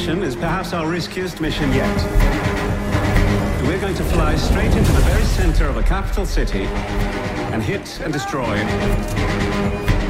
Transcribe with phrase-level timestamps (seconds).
[0.00, 1.96] mission is perhaps our riskiest mission yet.
[3.66, 6.64] We're going to fly straight into the very center of a capital city
[7.52, 8.56] and hit and destroy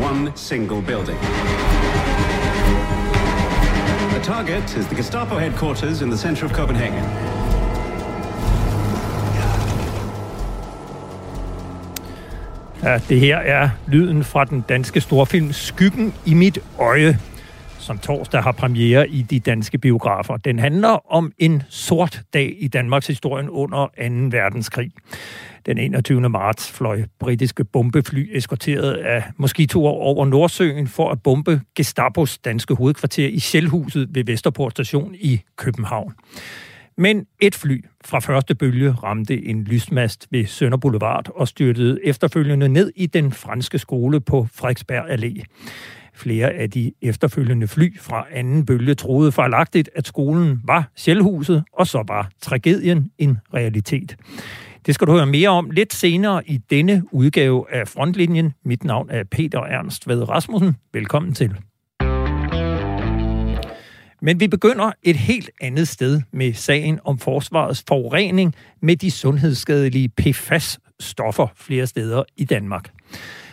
[0.00, 1.18] one single building.
[4.14, 7.04] The target is the Gestapo headquarters in the center of Copenhagen.
[12.82, 17.18] Ja, det her er lyden fra den danske storfilm Skyggen i mit øje,
[17.90, 20.36] som torsdag har premiere i de danske biografer.
[20.36, 23.92] Den handler om en sort dag i Danmarks historien under 2.
[24.36, 24.92] verdenskrig.
[25.66, 26.28] Den 21.
[26.28, 33.28] marts fløj britiske bombefly eskorteret af moskitoer over Nordsøen for at bombe Gestapos danske hovedkvarter
[33.28, 36.14] i Sjælhuset ved Vesterport station i København.
[36.96, 42.68] Men et fly fra første bølge ramte en lysmast ved Sønder Boulevard og styrtede efterfølgende
[42.68, 45.44] ned i den franske skole på Frederiksberg Allé.
[46.20, 51.86] Flere af de efterfølgende fly fra anden bølge troede fejlagtigt, at skolen var sjælhuset, og
[51.86, 54.16] så var tragedien en realitet.
[54.86, 58.54] Det skal du høre mere om lidt senere i denne udgave af Frontlinjen.
[58.64, 60.76] Mit navn er Peter Ernst Ved Rasmussen.
[60.92, 61.54] Velkommen til.
[64.22, 70.08] Men vi begynder et helt andet sted med sagen om forsvarets forurening med de sundhedsskadelige
[70.08, 72.90] PFAS-stoffer flere steder i Danmark.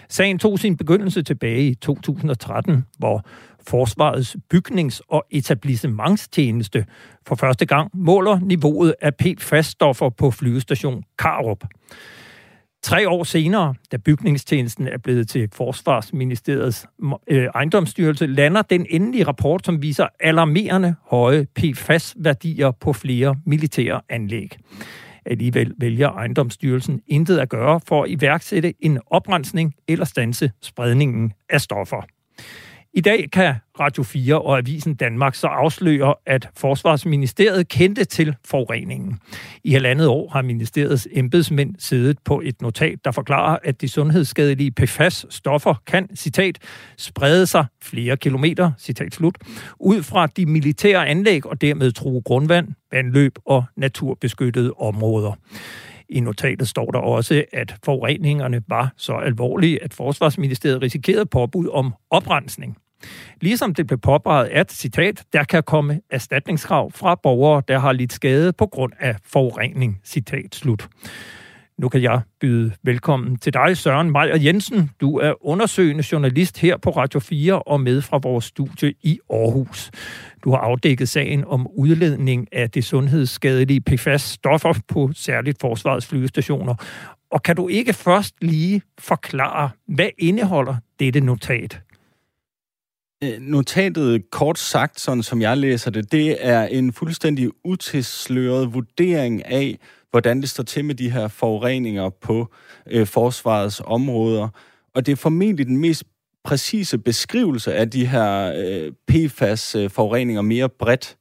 [0.10, 3.26] Sagen tog sin begyndelse tilbage i 2013, hvor
[3.70, 6.86] Forsvarets bygnings- og etablissementstjeneste
[7.28, 11.64] for første gang måler niveauet af PFAS-stoffer på flyvestation Karup.
[12.84, 16.86] Tre år senere, da bygningstjenesten er blevet til Forsvarsministeriets
[17.28, 24.58] øh, ejendomsstyrelse, lander den endelige rapport, som viser alarmerende høje PFAS-værdier på flere militære anlæg.
[25.28, 31.62] Alligevel vælger ejendomsstyrelsen intet at gøre for at iværksætte en oprensning eller stanse spredningen af
[31.62, 32.02] stoffer.
[32.98, 39.20] I dag kan Radio 4 og Avisen Danmark så afsløre, at Forsvarsministeriet kendte til forureningen.
[39.64, 44.72] I halvandet år har ministeriets embedsmænd siddet på et notat, der forklarer, at de sundhedsskadelige
[44.72, 46.60] PFAS-stoffer kan, citat,
[46.98, 49.38] sprede sig flere kilometer, citat slut,
[49.80, 55.34] ud fra de militære anlæg og dermed true grundvand, vandløb og naturbeskyttede områder.
[56.10, 61.94] I notatet står der også, at forureningerne var så alvorlige, at Forsvarsministeriet risikerede påbud om
[62.10, 62.78] oprensning.
[63.42, 68.14] Ligesom det blev påpeget, at, citat, der kan komme erstatningskrav fra borgere, der har lidt
[68.14, 70.90] skade på grund af forurening, citat slut.
[71.78, 74.92] Nu kan jeg byde velkommen til dig, Søren Meyer Jensen.
[75.02, 79.92] Du er undersøgende journalist her på Radio 4 og med fra vores studie i Aarhus.
[80.44, 86.76] Du har afdækket sagen om udledning af det sundhedsskadelige PFAS-stoffer på særligt forsvarets flyvestationer.
[87.32, 91.82] Og kan du ikke først lige forklare, hvad indeholder dette notat?
[93.24, 99.46] Øh, notatet, kort sagt, sådan som jeg læser det, det er en fuldstændig utilsløret vurdering
[99.46, 99.80] af,
[100.12, 102.54] hvordan det står til med de her forureninger på
[102.88, 104.50] øh, forsvarets områder.
[104.96, 106.04] Og det er formentlig den mest
[106.44, 111.18] præcise beskrivelse af de her øh, PFAS-forureninger øh, mere bredt.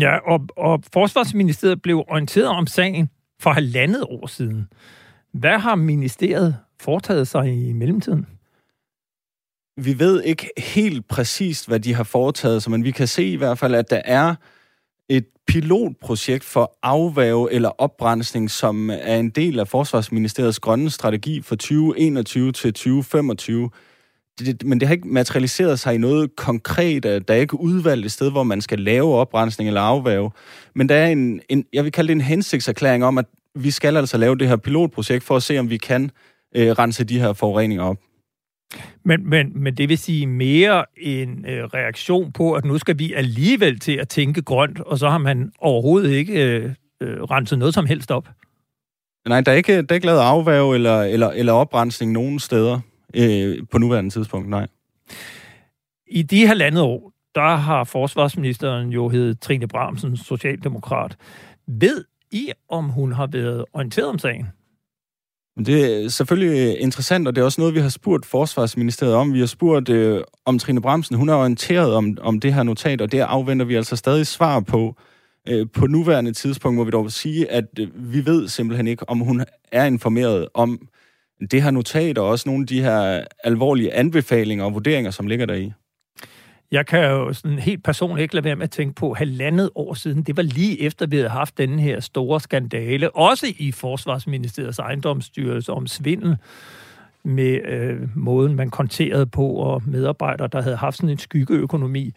[0.00, 3.10] Ja, og, og Forsvarsministeriet blev orienteret om sagen
[3.40, 4.68] for halvandet år siden.
[5.32, 8.26] Hvad har ministeriet foretaget sig i mellemtiden?
[9.76, 13.36] Vi ved ikke helt præcist, hvad de har foretaget sig, men vi kan se i
[13.36, 14.34] hvert fald, at der er
[15.08, 21.54] et pilotprojekt for afvæve eller oprensning, som er en del af Forsvarsministeriets grønne strategi for
[21.54, 23.70] 2021 til 2025.
[24.38, 27.04] Det, men det har ikke materialiseret sig i noget konkret.
[27.04, 30.30] Øh, der er ikke udvalgt et sted, hvor man skal lave oprensning eller afvæve.
[30.74, 33.96] Men der er en, en, jeg vil kalde det en hensigtserklæring om, at vi skal
[33.96, 36.10] altså lave det her pilotprojekt for at se, om vi kan
[36.56, 37.96] øh, rense de her forureninger op.
[39.04, 43.12] Men, men, men det vil sige mere en øh, reaktion på, at nu skal vi
[43.12, 47.74] alligevel til at tænke grønt, og så har man overhovedet ikke øh, øh, renset noget
[47.74, 48.28] som helst op.
[49.28, 52.80] Nej, der er ikke, der er ikke lavet afværge eller, eller, eller oprensning nogen steder
[53.16, 54.66] øh, på nuværende tidspunkt, nej.
[56.06, 61.16] I de halvandet år, der har forsvarsministeren jo heddet Trine Bramsen, socialdemokrat.
[61.66, 64.46] Ved I, om hun har været orienteret om sagen?
[65.58, 69.32] Det er selvfølgelig interessant, og det er også noget, vi har spurgt Forsvarsministeriet om.
[69.32, 71.16] Vi har spurgt øh, om Trine Bremsen.
[71.16, 74.60] Hun er orienteret om, om det her notat, og det afventer vi altså stadig svar
[74.60, 74.96] på.
[75.48, 79.18] Øh, på nuværende tidspunkt må vi dog sige, at øh, vi ved simpelthen ikke, om
[79.18, 80.88] hun er informeret om
[81.50, 85.46] det her notat, og også nogle af de her alvorlige anbefalinger og vurderinger, som ligger
[85.46, 85.72] deri.
[86.74, 89.94] Jeg kan jo sådan helt personligt ikke lade være med at tænke på, halvandet år
[89.94, 94.78] siden, det var lige efter, vi havde haft den her store skandale, også i Forsvarsministeriets
[94.78, 96.36] ejendomsstyrelse om svindel
[97.24, 102.12] med øh, måden, man konterede på, og medarbejdere, der havde haft sådan en skyggeøkonomi.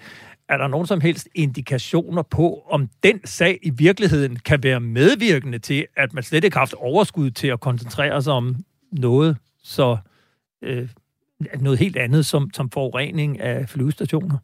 [0.49, 5.59] er der nogen som helst indikationer på, om den sag i virkeligheden kan være medvirkende
[5.59, 8.55] til, at man slet ikke har haft overskud til at koncentrere sig om
[8.91, 9.97] noget så
[10.61, 10.89] øh,
[11.59, 14.37] noget helt andet som, som forurening af flyvestationer?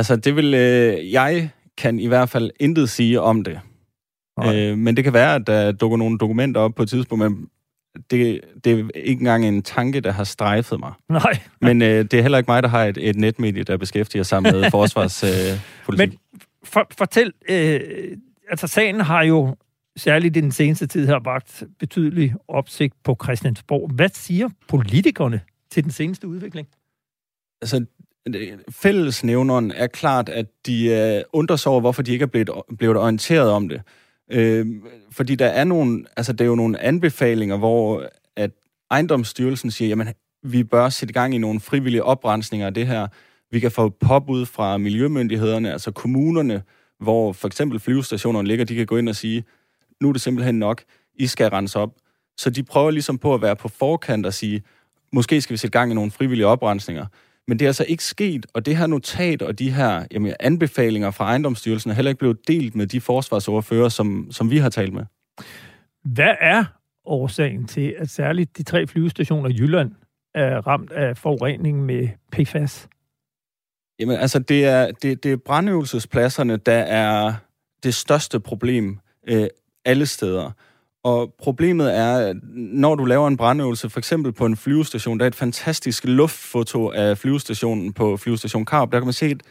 [0.00, 3.60] Altså, det vil øh, jeg kan i hvert fald intet sige om det.
[4.44, 7.48] Øh, men det kan være, at der dukker nogle dokumenter op på et tidspunkt, men
[8.10, 10.92] det, det er ikke engang en tanke, der har strejfet mig.
[11.08, 11.40] Nej.
[11.60, 14.42] Men øh, det er heller ikke mig, der har et, et netmedie, der beskæftiger sig
[14.42, 16.08] med forsvarspolitik.
[16.08, 16.18] Øh, men
[16.64, 17.80] for, fortæl, øh,
[18.50, 19.56] altså sagen har jo
[19.96, 23.90] særligt i den seneste tid har vagt betydelig opsigt på Christiansborg.
[23.90, 26.68] Hvad siger politikerne til den seneste udvikling?
[27.62, 27.86] Altså,
[28.28, 32.50] Øh, fællesnævneren er klart, at de øh, undrer sig over, hvorfor de ikke er blevet,
[32.78, 33.82] blevet orienteret om det.
[34.30, 34.66] Øh,
[35.10, 38.50] fordi der er nogle, altså det er jo nogle anbefalinger, hvor at
[38.90, 40.08] ejendomsstyrelsen siger, jamen
[40.42, 43.08] vi bør sætte gang i nogle frivillige oprensninger af det her.
[43.50, 46.62] Vi kan få påbud fra miljømyndighederne, altså kommunerne,
[47.00, 49.44] hvor for eksempel flyvestationerne ligger, de kan gå ind og sige,
[50.00, 50.82] nu er det simpelthen nok,
[51.14, 51.94] I skal rense op.
[52.36, 54.62] Så de prøver ligesom på at være på forkant og sige,
[55.12, 57.06] måske skal vi sætte gang i nogle frivillige oprensninger.
[57.50, 61.10] Men det er altså ikke sket, og det her notat og de her jamen, anbefalinger
[61.10, 64.92] fra ejendomsstyrelsen er heller ikke blevet delt med de forsvarsordfører, som, som vi har talt
[64.92, 65.04] med.
[66.04, 66.64] Hvad er
[67.04, 69.92] årsagen til, at særligt de tre flyvestationer i Jylland
[70.34, 72.88] er ramt af forurening med PFAS?
[73.98, 77.34] Jamen altså, det er, det, det er brandøvelsespladserne, der er
[77.82, 78.98] det største problem
[79.28, 79.46] øh,
[79.84, 80.50] alle steder.
[81.04, 85.24] Og problemet er, at når du laver en brandøvelse, for eksempel på en flyvestation, der
[85.24, 89.42] er et fantastisk luftfoto af flyvestationen på flyvestation Karp, der kan man se et,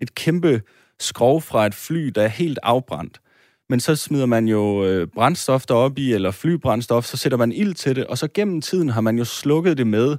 [0.00, 0.62] et kæmpe
[1.00, 3.20] skrov fra et fly, der er helt afbrændt.
[3.68, 7.74] Men så smider man jo øh, brændstof derop i, eller flybrændstof, så sætter man ild
[7.74, 10.16] til det, og så gennem tiden har man jo slukket det med.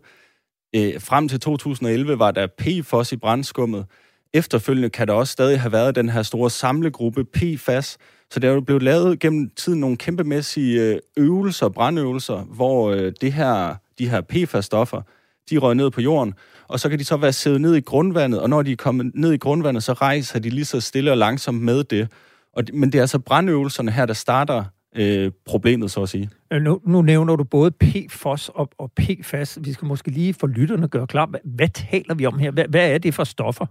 [0.75, 3.85] Øh, frem til 2011 var der PFOS i brændskummet.
[4.33, 7.97] Efterfølgende kan der også stadig have været den her store samlegruppe PFAS,
[8.31, 13.13] så der er jo blevet lavet gennem tiden nogle kæmpemæssige øh, øvelser, brandøvelser, hvor øh,
[13.21, 15.01] det her, de her PFAS-stoffer,
[15.50, 16.33] de røg ned på jorden,
[16.68, 19.12] og så kan de så være siddet ned i grundvandet, og når de er kommet
[19.15, 22.12] ned i grundvandet, så rejser de lige så stille og langsomt med det.
[22.53, 24.63] Og, men det er altså brandøvelserne her, der starter
[24.95, 26.30] øh, problemet, så at sige.
[26.53, 29.57] Øh, nu, nu nævner du både PFOS og, og PFAS.
[29.62, 32.51] Vi skal måske lige for lytterne gøre klar, hvad, hvad taler vi om her?
[32.51, 33.65] Hvad, hvad er det for stoffer?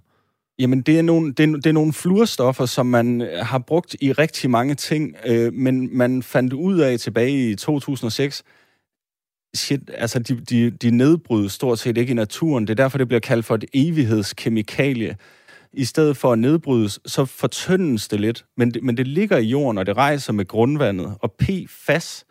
[0.59, 3.97] Jamen, det er, nogle, det, er, det er nogle fluorstoffer, som man øh, har brugt
[4.01, 8.43] i rigtig mange ting, øh, men man fandt ud af tilbage i 2006,
[9.57, 12.67] shit, altså de, de, de nedbrydes stort set ikke i naturen.
[12.67, 15.17] Det er derfor, det bliver kaldt for et evighedskemikalie.
[15.73, 19.47] I stedet for at nedbrydes, så fortyndes det lidt, men det, men det ligger i
[19.47, 21.15] jorden, og det rejser med grundvandet.
[21.21, 22.25] Og PFAS,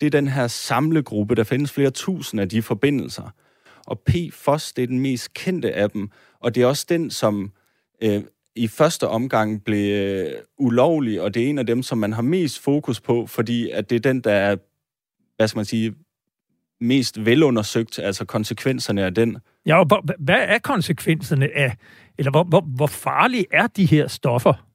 [0.00, 3.34] det er den her samlegruppe, der findes flere tusind af de forbindelser.
[3.86, 6.10] Og PFOS, det er den mest kendte af dem,
[6.40, 7.52] og det er også den, som
[8.02, 8.22] øh,
[8.56, 12.22] i første omgang blev øh, ulovlig, og det er en af dem, som man har
[12.22, 14.56] mest fokus på, fordi at det er den, der er,
[15.36, 15.94] hvad skal man sige,
[16.80, 19.38] mest velundersøgt, altså konsekvenserne af den.
[19.66, 21.76] Ja, og hvad er konsekvenserne af,
[22.18, 24.68] eller hvor, hvor, hvor farlige er de her stoffer?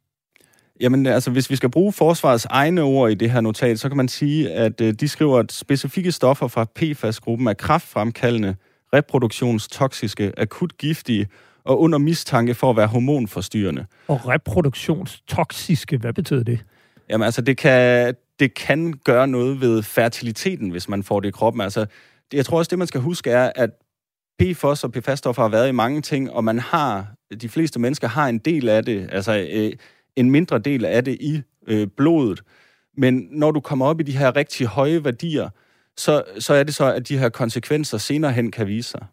[0.80, 3.98] Jamen, altså, hvis vi skal bruge forsvarets egne ord i det her notat, så kan
[3.98, 8.56] man sige, at øh, de skriver, at specifikke stoffer fra PFAS-gruppen er kraftfremkaldende,
[8.94, 11.27] reproduktionstoksiske, akut giftige
[11.65, 13.86] og under mistanke for at være hormonforstyrrende.
[14.08, 16.60] Og reproduktionstoksiske, hvad betyder det?
[17.10, 21.32] Jamen altså, det kan, det kan gøre noget ved fertiliteten, hvis man får det i
[21.32, 21.62] kroppen.
[21.62, 21.79] Altså,
[22.32, 23.70] det, jeg tror også, det man skal huske er, at
[24.39, 27.08] PFOS og PFAS-stoffer har været i mange ting, og man har,
[27.41, 29.72] de fleste mennesker har en del af det, altså øh,
[30.15, 32.41] en mindre del af det i øh, blodet.
[32.98, 35.50] Men når du kommer op i de her rigtig høje værdier,
[35.98, 39.05] så, så er det så, at de her konsekvenser senere hen kan vise sig.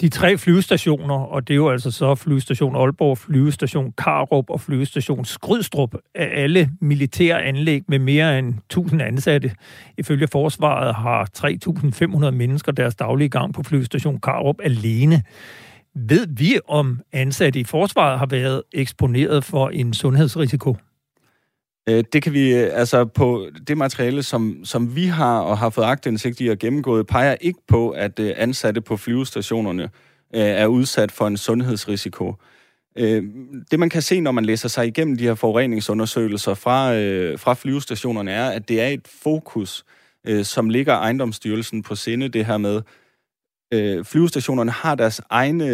[0.00, 5.24] De tre flyvestationer, og det er jo altså så flyvestation Aalborg, flyvestation Karup og flyvestation
[5.24, 9.52] Skrydstrup, er alle militære anlæg med mere end 1000 ansatte.
[9.98, 11.28] Ifølge forsvaret har
[12.26, 15.22] 3.500 mennesker deres daglige gang på flyvestation Karup alene.
[15.94, 20.76] Ved vi, om ansatte i forsvaret har været eksponeret for en sundhedsrisiko?
[21.88, 25.70] Øh, det kan vi, øh, altså på det materiale, som, som vi har og har
[25.70, 29.90] fået agtindsigt i og gennemgået, peger ikke på, at øh, ansatte på flyvestationerne
[30.32, 32.34] er udsat for en sundhedsrisiko.
[33.70, 36.90] Det man kan se, når man læser sig igennem de her forureningsundersøgelser fra,
[37.36, 39.84] fra flyvestationerne, er, at det er et fokus,
[40.42, 42.82] som ligger ejendomsstyrelsen på sinde, det her med,
[44.04, 45.66] flyvestationerne har deres egne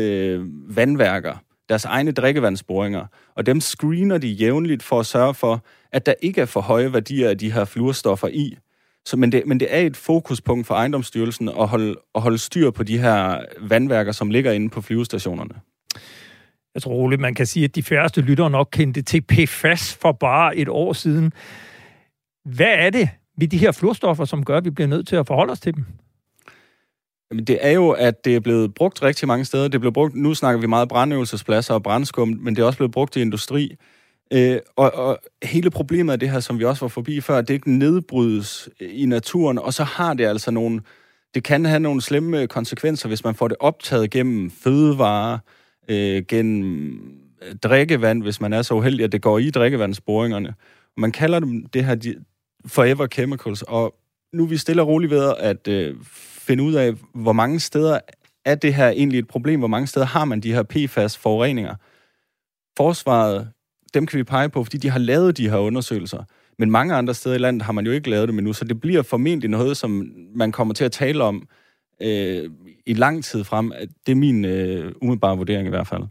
[0.68, 1.36] vandværker,
[1.70, 6.40] deres egne drikkevandsboringer, og dem screener de jævnligt for at sørge for, at der ikke
[6.40, 8.56] er for høje værdier af de her fluorstoffer i.
[9.04, 12.70] Så, men, det, men det er et fokuspunkt for ejendomsstyrelsen at holde, at holde styr
[12.70, 15.54] på de her vandværker, som ligger inde på flyvestationerne.
[16.74, 20.12] Jeg tror roligt, man kan sige, at de færreste lyttere nok kendte til PFAS for
[20.12, 21.32] bare et år siden.
[22.44, 23.08] Hvad er det
[23.38, 25.74] ved de her fluorstoffer, som gør, at vi bliver nødt til at forholde os til
[25.74, 25.84] dem?
[27.30, 29.68] Jamen, det er jo, at det er blevet brugt rigtig mange steder.
[29.68, 32.92] Det blev brugt, nu snakker vi meget brandøvelsespladser og brandskum, men det er også blevet
[32.92, 33.76] brugt i industri.
[34.32, 37.54] Øh, og, og hele problemet af det her, som vi også var forbi før, det
[37.54, 40.80] ikke nedbrydes i naturen, og så har det altså nogle,
[41.34, 45.38] det kan have nogle slemme konsekvenser, hvis man får det optaget gennem fødevarer,
[45.88, 46.92] øh, gennem
[47.42, 50.54] øh, drikkevand, hvis man er så uheldig, at det går i drikkevandsboringerne.
[50.96, 52.14] Man kalder dem det her de,
[52.66, 53.94] forever chemicals, og
[54.32, 55.96] nu er vi stille og roligt ved at øh,
[56.50, 57.98] finde ud af, hvor mange steder
[58.44, 61.74] er det her egentlig et problem, hvor mange steder har man de her PFAS-forureninger.
[62.76, 63.48] Forsvaret,
[63.94, 66.22] dem kan vi pege på, fordi de har lavet de her undersøgelser.
[66.58, 68.80] Men mange andre steder i landet har man jo ikke lavet det endnu, så det
[68.80, 71.48] bliver formentlig noget, som man kommer til at tale om
[72.02, 72.50] øh,
[72.86, 73.72] i lang tid frem.
[74.06, 76.02] Det er min øh, umiddelbare vurdering i hvert fald.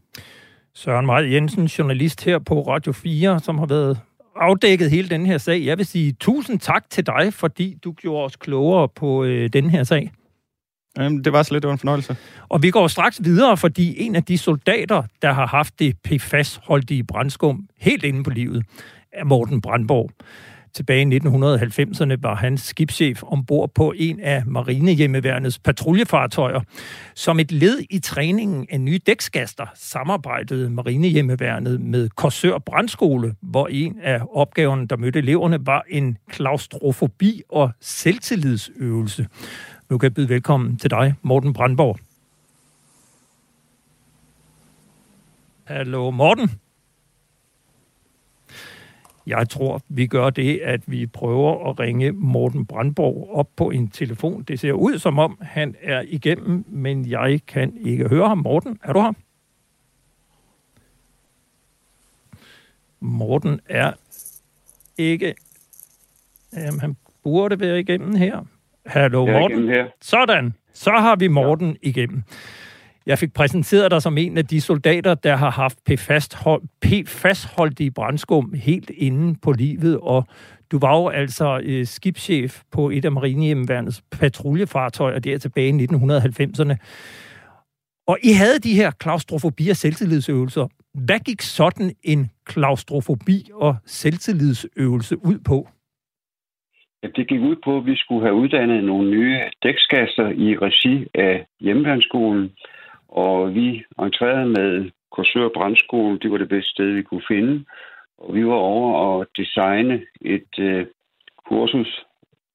[0.74, 4.00] Søren Maj Jensen, journalist her på Radio 4, som har været
[4.36, 5.65] afdækket hele den her sag.
[5.65, 9.69] Jeg vil sige tusind tak til dig, fordi du gjorde os klogere på øh, den
[9.69, 10.12] her sag.
[11.00, 12.15] Jamen, det var så lidt, det var en fornøjelse.
[12.50, 17.03] Og vi går straks videre, fordi en af de soldater, der har haft det PFAS-holdige
[17.03, 18.65] brændskum helt inde på livet,
[19.13, 20.12] er Morten Brandborg.
[20.74, 26.62] Tilbage i 1990'erne var han skibschef ombord på en af marinehjemmeværnets patruljefartøjer.
[27.15, 34.00] Som et led i træningen af nye dæksgaster samarbejdede marinehjemmeværnet med Korsør Brandskole, hvor en
[34.03, 39.27] af opgaverne, der mødte eleverne, var en klaustrofobi- og selvtillidsøvelse.
[39.89, 42.00] Nu kan jeg byde velkommen til dig, Morten Brandborg.
[45.63, 46.50] Hallo, Morten.
[49.27, 53.89] Jeg tror, vi gør det, at vi prøver at ringe Morten Brandborg op på en
[53.89, 54.43] telefon.
[54.43, 58.38] Det ser ud som om, han er igennem, men jeg kan ikke høre ham.
[58.38, 59.13] Morten, er du her?
[63.00, 63.93] Morten er
[64.98, 65.36] ikke...
[66.53, 68.46] Jamen, han burde være igennem her.
[68.89, 69.72] Hallo, Morten.
[70.01, 71.89] Sådan, så har vi Morten ja.
[71.89, 72.24] igennem.
[73.05, 75.77] Jeg fik præsenteret dig som en af de soldater, der har haft
[76.86, 80.27] PFAS-holdige brandskum helt inde på livet, og
[80.72, 86.75] du var jo altså øh, skibschef på et af marinehjemmeværnets patruljefartøjer der tilbage i 1990'erne.
[88.08, 90.67] Og I havde de her klaustrofobi- og selvtillidsøvelser.
[90.93, 95.67] Hvad gik sådan en klaustrofobi- og selvtillidsøvelse ud på?
[97.03, 101.46] Det gik ud på, at vi skulle have uddannet nogle nye dækskasser i regi af
[101.60, 102.56] hjemmeværnsskolen,
[103.08, 106.20] og vi entrerede med Korsør Brandskole.
[106.20, 107.65] Det var det bedste sted, vi kunne finde.
[108.18, 110.86] Og vi var over at designe et øh,
[111.46, 112.06] kursus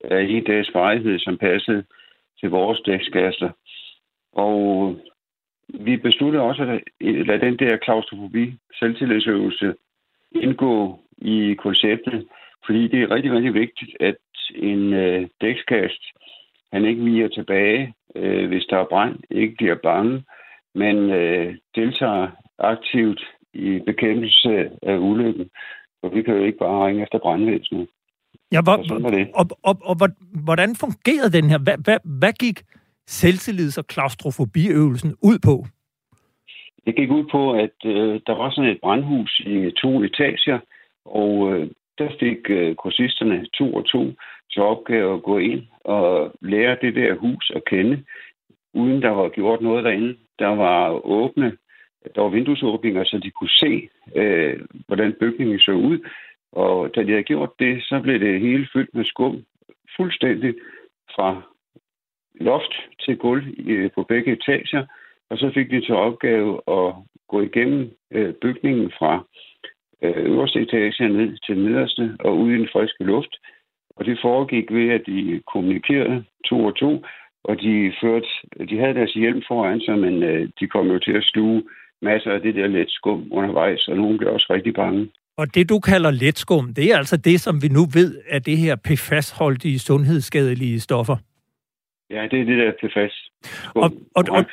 [0.04, 1.84] af en dags varighed, som passede
[2.40, 3.50] til vores dækskasser.
[4.32, 4.96] Og
[5.68, 9.74] vi besluttede også at lade den der klaustrofobi, selvtillidsøvelse,
[10.32, 12.26] indgå i konceptet,
[12.66, 14.16] fordi det er rigtig, rigtig vigtigt, at
[14.54, 16.02] en øh, dækskast,
[16.72, 20.24] han ikke viger tilbage, øh, hvis der er brand, ikke bliver bange,
[20.74, 22.28] men øh, deltager
[22.58, 23.20] aktivt
[23.52, 25.50] i bekæmpelse af ulykken.
[26.00, 27.88] For vi kan jo ikke bare ringe efter brandvæsenet.
[28.52, 28.76] Ja, hvor,
[29.34, 30.08] og, og, og, og
[30.44, 31.58] hvordan fungerede den her?
[31.58, 32.58] Hvad, hvad, hvad gik
[33.10, 35.64] selvtillids- og klaustrofobiøvelsen ud på?
[36.86, 40.58] Det gik ud på, at øh, der var sådan et brandhus i to etager,
[41.04, 44.12] og øh, der fik øh, kursisterne to og to
[44.52, 48.04] til opgave at gå ind og lære det der hus at kende,
[48.74, 50.16] uden der var gjort noget derinde.
[50.38, 51.56] Der var åbne,
[52.14, 55.98] der var vinduesåbninger, så de kunne se, øh, hvordan bygningen så ud.
[56.52, 59.44] Og da de havde gjort det, så blev det hele fyldt med skum,
[59.96, 60.54] fuldstændig
[61.14, 61.42] fra
[62.40, 64.86] loft til gulv øh, på begge etager.
[65.30, 66.94] Og så fik de til opgave at
[67.28, 69.24] gå igennem øh, bygningen fra
[70.16, 73.36] øverste etage ned til nederste og ud i den friske luft.
[73.96, 77.04] Og det foregik ved, at de kommunikerede to og to,
[77.44, 78.26] og de, førte,
[78.70, 81.62] de havde deres hjelm foran sig, men øh, de kom jo til at sluge
[82.02, 85.10] masser af det der let skum undervejs, og nogen blev også rigtig bange.
[85.36, 88.38] Og det, du kalder let skum, det er altså det, som vi nu ved, er
[88.38, 91.16] det her PFAS-holdige sundhedsskadelige stoffer?
[92.10, 93.30] Ja, det er det der PFAS.
[93.74, 94.44] Og, og, og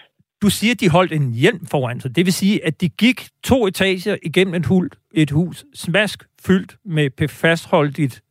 [0.41, 2.15] du siger, at de holdt en hjelm foran sig.
[2.15, 6.75] Det vil sige, at de gik to etager igennem et, hul, et hus, smask fyldt
[6.85, 8.21] med PFAS-holdigt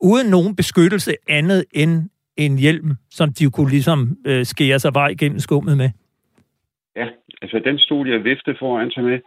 [0.00, 5.08] uden nogen beskyttelse andet end en hjelm, som de kunne ligesom øh, skære sig vej
[5.08, 5.90] igennem skummet med.
[6.96, 7.08] Ja,
[7.42, 9.18] altså den stod jeg vifte foran sig med,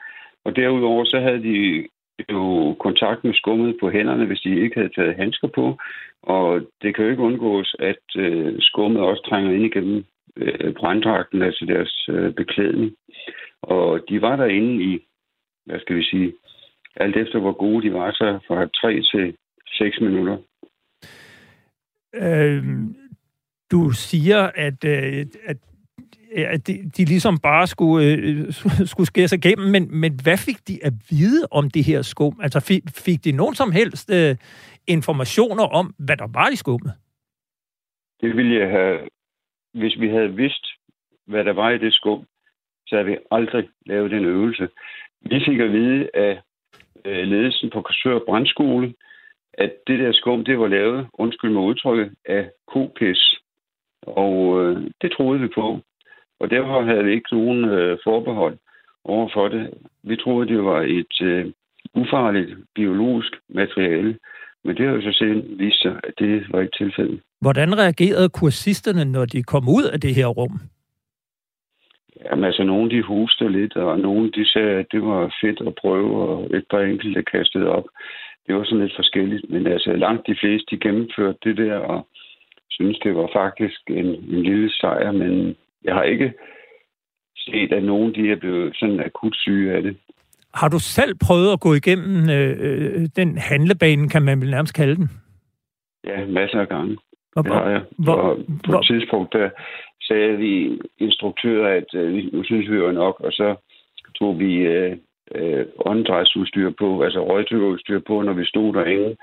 [0.46, 1.88] og derudover så havde de
[2.32, 5.78] jo kontakt med skummet på hænderne, hvis de ikke havde taget handsker på,
[6.24, 10.06] og det kan jo ikke undgås, at øh, skummet også trænger ind igennem
[10.40, 12.96] øh, branddragten, altså deres øh, beklædning.
[13.62, 15.00] Og de var derinde i,
[15.66, 16.34] hvad skal vi sige,
[16.96, 19.36] alt efter hvor gode de var, så fra 3 til
[19.68, 20.38] 6 minutter.
[22.16, 22.64] Øh,
[23.72, 25.58] du siger, at, øh, at
[26.36, 28.54] at de, de ligesom bare skulle, øh,
[28.92, 32.40] skulle skære sig igennem, men, men hvad fik de at vide om det her skum?
[32.42, 34.36] Altså fik, fik de nogen som helst øh,
[34.88, 36.94] informationer om, hvad der var i skummet?
[38.22, 39.00] Det ville jeg have,
[39.74, 40.66] hvis vi havde vidst,
[41.28, 42.26] hvad der var i det skum,
[42.88, 44.70] så havde vi aldrig lavet den øvelse.
[45.22, 46.42] Vi fik at vide af
[47.06, 48.94] øh, ledelsen på Korsør Brandskole,
[49.54, 53.36] at det der skum, det var lavet, undskyld mig udtrykket, af kopis.
[54.02, 55.80] Og øh, det troede vi på.
[56.40, 58.58] Og derfor havde vi ikke nogen øh, forbehold
[59.04, 59.74] over for det.
[60.04, 61.52] Vi troede, det var et øh,
[61.94, 64.20] ufarligt biologisk materiale.
[64.64, 67.22] Men det har jo så siden vist sig, at det var ikke tilfældet.
[67.42, 70.60] Hvordan reagerede kursisterne, når de kom ud af det her rum?
[72.26, 75.76] Jamen altså, nogle de hustede lidt, og nogle de sagde, at det var fedt at
[75.82, 77.88] prøve, og et par enkelte kastede op.
[78.48, 82.08] Det var sådan lidt forskelligt, men altså langt de fleste, de gennemførte det der, og
[82.70, 86.34] synes det var faktisk en, en lille sejr, men jeg har ikke
[87.38, 89.98] set, at nogen de er blevet sådan akut syge af det.
[90.54, 94.76] Har du selv prøvet at gå igennem øh, øh den handlebane, kan man vel nærmest
[94.76, 95.10] kalde den?
[96.04, 96.98] Ja, masser af gange.
[97.34, 97.82] Hvor, det har jeg.
[97.98, 99.50] Hvor, og på hvor, et tidspunkt, der
[100.02, 103.56] sagde vi instruktører, at øh, nu synes vi jo nok, og så
[104.20, 104.98] tog vi øh,
[105.36, 109.16] øh, åndedrætsudstyr på, altså røgtøverudstyr på, når vi stod derinde.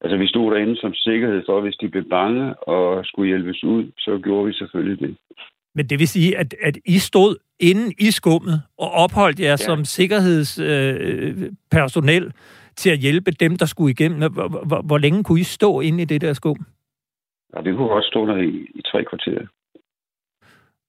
[0.00, 3.92] Altså vi stod derinde som sikkerhed for, hvis de blev bange og skulle hjælpes ud,
[3.98, 5.16] så gjorde vi selvfølgelig det.
[5.74, 9.56] Men det vil sige, at, at I stod inde i skummet og opholdt jer ja.
[9.56, 12.30] som sikkerhedspersonel øh,
[12.76, 14.32] til at hjælpe dem, der skulle igennem.
[14.32, 16.56] Hvor, hvor, hvor længe kunne I stå inde i det der skum?
[17.56, 19.46] Ja, vi kunne også stå der i, i tre kvarter.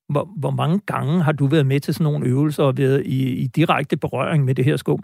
[0.10, 3.44] Hvor, hvor mange gange har du været med til sådan nogle øvelser og været i,
[3.44, 5.04] i direkte berøring med det her skum?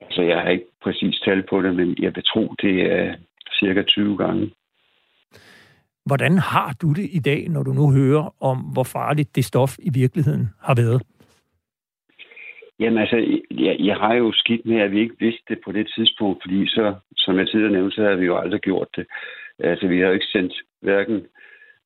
[0.00, 3.14] Altså, jeg har ikke præcis tal på det, men jeg vil tro, det er
[3.60, 4.50] cirka 20 gange.
[6.06, 9.78] Hvordan har du det i dag, når du nu hører om, hvor farligt det stof
[9.78, 11.02] i virkeligheden har været?
[12.80, 13.16] Jamen altså,
[13.50, 16.66] jeg, jeg har jo skidt med, at vi ikke vidste det på det tidspunkt, fordi
[16.66, 19.06] så, som jeg tidligere nævnte, så havde vi jo aldrig gjort det.
[19.62, 21.26] Altså, vi har jo ikke sendt hverken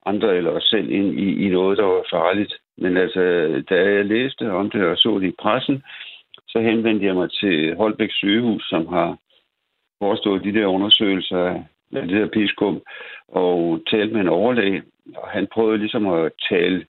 [0.06, 2.54] andre eller os selv ind i, i noget, der var farligt.
[2.78, 3.22] Men altså,
[3.70, 5.82] da jeg læste om det og så det i pressen,
[6.48, 9.18] så henvendte jeg mig til Holbæk sygehus, som har
[9.98, 11.38] forestået de der undersøgelser
[11.92, 12.82] af det der piskum,
[13.28, 14.82] og talte med en overlæge,
[15.16, 16.86] og han prøvede ligesom at tale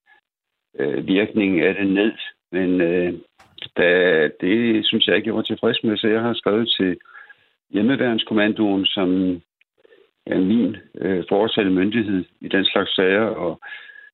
[0.80, 2.14] øh, virkningen af det ned.
[2.52, 3.14] Men øh,
[3.78, 6.98] da, det synes jeg ikke, jeg var tilfreds med, så jeg har skrevet til
[7.70, 9.42] hjemmeværnskommandoen, som
[10.32, 13.60] er min øh, forsatte myndighed i den slags sager, og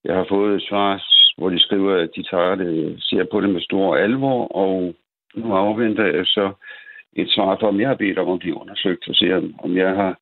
[0.03, 1.03] jeg har fået et svar,
[1.37, 4.95] hvor de skriver, at de tager det, ser på det med stor alvor, og
[5.35, 6.51] nu afventer jeg så
[7.13, 9.25] et svar på, om jeg har bedt om at blive undersøgt, og se,
[9.59, 10.17] om jeg har,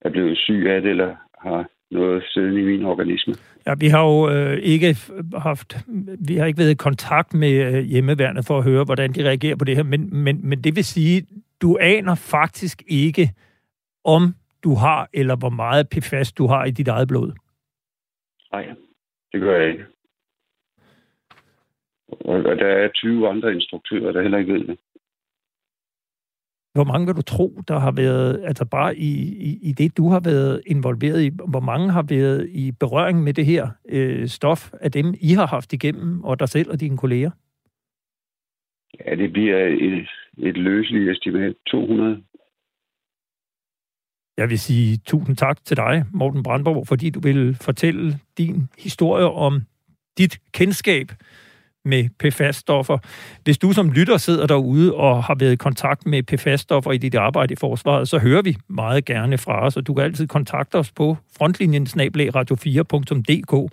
[0.00, 3.34] er blevet syg af det, eller har noget siddende i min organisme.
[3.66, 4.96] Ja, vi har jo øh, ikke
[5.36, 5.76] haft,
[6.28, 9.56] vi har ikke været i kontakt med øh, hjemmeværnet for at høre, hvordan de reagerer
[9.56, 11.26] på det her, men, men, men det vil sige,
[11.62, 13.30] du aner faktisk ikke,
[14.04, 17.32] om du har, eller hvor meget PFAS du har i dit eget blod?
[18.52, 18.74] Nej,
[19.32, 19.84] det gør jeg ikke.
[22.08, 24.78] Og der er 20 andre instruktører, der heller ikke ved det.
[26.74, 29.12] Hvor mange vil du tro, der har været, altså bare i,
[29.48, 33.34] i, i det, du har været involveret i, hvor mange har været i berøring med
[33.34, 36.96] det her øh, stof af dem, I har haft igennem, og dig selv og dine
[36.96, 37.30] kolleger?
[39.06, 41.54] Ja, det bliver et, et løseligt estimat.
[41.66, 42.22] 200.
[44.36, 49.26] Jeg vil sige tusind tak til dig, Morten Brandborg, fordi du vil fortælle din historie
[49.30, 49.62] om
[50.18, 51.12] dit kendskab
[51.84, 52.98] med PFAS-stoffer.
[53.44, 57.14] Hvis du som lytter sidder derude og har været i kontakt med PFAS-stoffer i dit
[57.14, 60.76] arbejde i forsvaret, så hører vi meget gerne fra os, og du kan altid kontakte
[60.76, 63.72] os på frontlinjen radio4.dk.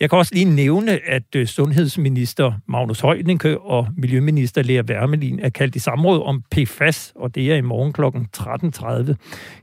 [0.00, 5.48] Jeg kan også lige nævne, at øh, sundhedsminister Magnus Højninke og miljøminister Lea Wermelin er
[5.48, 8.02] kaldt i samråd om PFAS, og det er i morgen kl.
[8.02, 9.14] 13.30.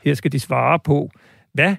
[0.03, 1.09] Her skal de svare på,
[1.53, 1.75] hvad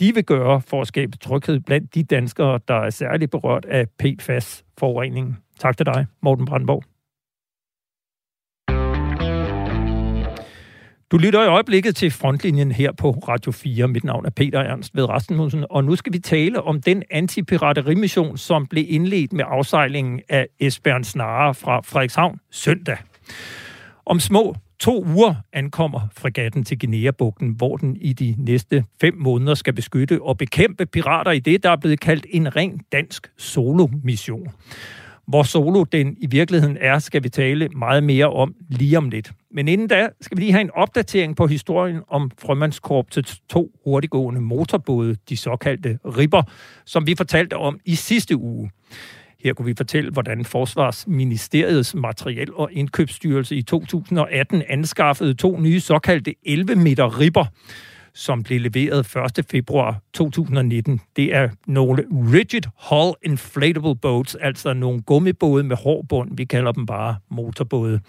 [0.00, 3.86] de vil gøre for at skabe tryghed blandt de danskere, der er særligt berørt af
[3.88, 5.36] PFAS-forureningen.
[5.58, 6.84] Tak til dig, Morten Brandborg.
[11.10, 13.88] Du lytter i øjeblikket til frontlinjen her på Radio 4.
[13.88, 18.36] Mit navn er Peter Ernst ved Rasmussen, og nu skal vi tale om den antipiraterimission,
[18.36, 22.96] som blev indledt med afsejlingen af Esbjørn Snare fra Frederikshavn søndag.
[24.06, 29.54] Om små to uger ankommer fregatten til Guinea-bugten, hvor den i de næste fem måneder
[29.54, 34.48] skal beskytte og bekæmpe pirater i det, der er blevet kaldt en ren dansk solo-mission.
[35.26, 39.32] Hvor solo den i virkeligheden er, skal vi tale meget mere om lige om lidt.
[39.50, 44.40] Men inden da skal vi lige have en opdatering på historien om Frømandskorpsets to hurtiggående
[44.40, 46.42] motorbåde, de såkaldte ribber,
[46.84, 48.70] som vi fortalte om i sidste uge.
[49.44, 56.34] Her kunne vi fortælle, hvordan Forsvarsministeriets materiel- og indkøbsstyrelse i 2018 anskaffede to nye såkaldte
[56.46, 57.44] 11 meter ribber,
[58.14, 59.44] som blev leveret 1.
[59.50, 61.00] februar 2019.
[61.16, 66.36] Det er nogle rigid hull inflatable boats, altså nogle gummibåde med hård bund.
[66.36, 68.00] Vi kalder dem bare motorbåde.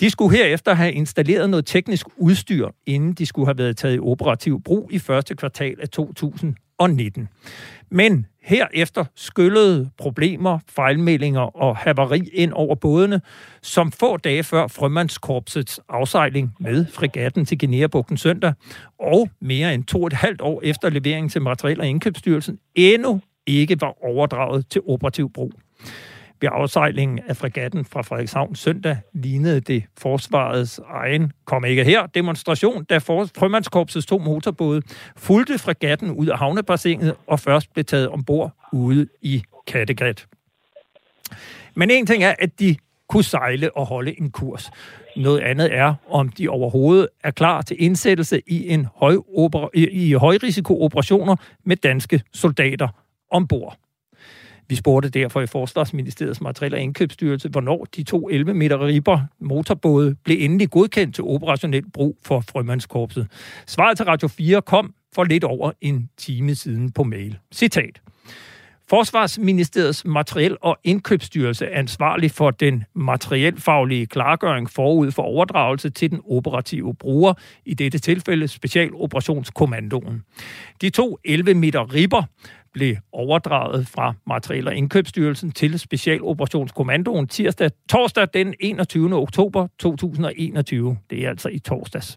[0.00, 3.98] De skulle herefter have installeret noget teknisk udstyr, inden de skulle have været taget i
[3.98, 7.28] operativ brug i første kvartal af 2019.
[7.90, 13.20] Men herefter skyllede problemer, fejlmeldinger og havari ind over bådene,
[13.62, 18.52] som få dage før Frømandskorpsets afsejling med fregatten til Guinea-bugten søndag,
[19.00, 23.20] og mere end to og et halvt år efter leveringen til Materiel- og Indkøbsstyrelsen, endnu
[23.46, 25.52] ikke var overdraget til operativ brug.
[26.40, 32.84] Ved afsejlingen af fregatten fra Frederikshavn søndag lignede det forsvarets egen, kom ikke her, demonstration,
[32.84, 34.82] da Frømandskorpsets to motorbåde
[35.16, 40.26] fulgte fregatten ud af havnebassinet og først blev taget ombord ude i Kattegat.
[41.74, 42.76] Men en ting er, at de
[43.08, 44.70] kunne sejle og holde en kurs.
[45.16, 49.16] Noget andet er, om de overhovedet er klar til indsættelse i en høj
[49.74, 52.88] i, højrisikooperationer med danske soldater
[53.30, 53.78] ombord.
[54.68, 60.14] Vi spurgte derfor i Forsvarsministeriets materiel- og indkøbsstyrelse, hvornår de to 11 meter ribber motorbåde
[60.24, 63.26] blev endelig godkendt til operationel brug for Frømandskorpset.
[63.66, 67.38] Svaret til Radio 4 kom for lidt over en time siden på mail.
[67.54, 68.00] Citat.
[68.88, 76.20] Forsvarsministeriets materiel- og indkøbsstyrelse er ansvarlig for den materielfaglige klargøring forud for overdragelse til den
[76.30, 80.22] operative bruger, i dette tilfælde Specialoperationskommandoen.
[80.80, 82.22] De to 11 meter ribber
[82.76, 89.14] blev overdraget fra Materiel- og Indkøbsstyrelsen til Specialoperationskommandoen tirsdag, torsdag den 21.
[89.14, 90.98] oktober 2021.
[91.10, 92.16] Det er altså i torsdags.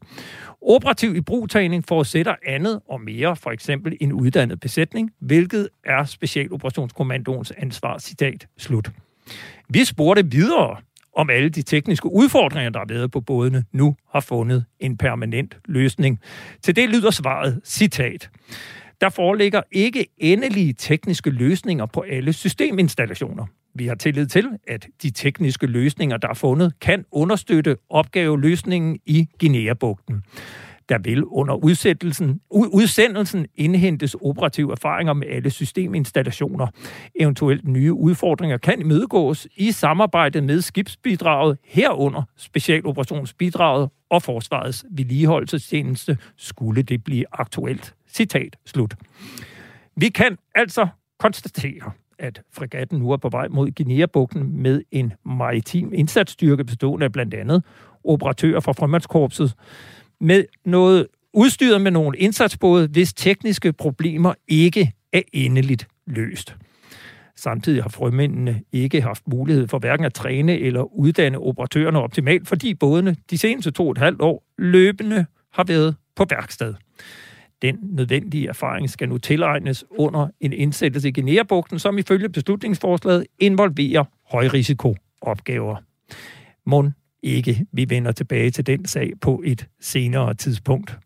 [0.61, 7.53] Operativ i brugtagning forudsætter andet og mere, for eksempel en uddannet besætning, hvilket er Specialoperationskommandoens
[7.57, 8.91] ansvar, citat, slut.
[9.69, 10.77] Vi spurgte videre,
[11.15, 15.57] om alle de tekniske udfordringer, der har været på bådene, nu har fundet en permanent
[15.65, 16.19] løsning.
[16.63, 18.29] Til det lyder svaret, citat.
[19.01, 23.45] Der foreligger ikke endelige tekniske løsninger på alle systeminstallationer.
[23.73, 29.27] Vi har tillid til, at de tekniske løsninger, der er fundet, kan understøtte opgaveløsningen i
[29.39, 30.23] Guinea-bugten.
[30.89, 36.67] Der vil under udsættelsen, udsendelsen indhentes operative erfaringer med alle systeminstallationer.
[37.19, 46.83] Eventuelt nye udfordringer kan imødegås i samarbejde med skibsbidraget herunder specialoperationsbidraget og forsvarets vedligeholdelsestjeneste, skulle
[46.83, 47.93] det blive aktuelt.
[48.13, 48.95] Citat slut.
[49.95, 50.87] Vi kan altså
[51.19, 57.11] konstatere, at fregatten nu er på vej mod Guinea-bugten med en maritim indsatsstyrke bestående af
[57.11, 57.63] blandt andet
[58.03, 59.53] operatører fra Frømandskorpset,
[60.19, 66.55] med noget udstyret med nogle indsatsbåde, hvis tekniske problemer ikke er endeligt løst.
[67.35, 72.73] Samtidig har frømændene ikke haft mulighed for hverken at træne eller uddanne operatørerne optimalt, fordi
[72.73, 76.73] bådene de seneste to og et halvt år løbende har været på værksted.
[77.61, 84.03] Den nødvendige erfaring skal nu tilegnes under en indsættelse i Guinea-bugten, som ifølge beslutningsforslaget involverer
[84.31, 85.75] højrisikoopgaver.
[86.65, 90.97] Mon ikke, vi vender tilbage til den sag på et senere tidspunkt.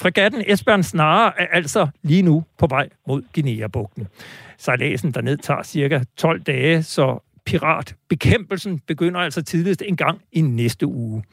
[0.00, 4.06] Fregatten Esbjørn Snare er altså lige nu på vej mod Guinea-bugten.
[4.58, 10.86] Sejladsen derned tager cirka 12 dage, så piratbekæmpelsen begynder altså tidligst en gang i næste
[10.86, 11.24] uge.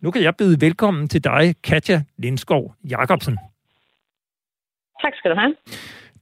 [0.00, 3.38] Nu kan jeg byde velkommen til dig, Katja Lindskov Jacobsen.
[5.02, 5.54] Tak skal du have.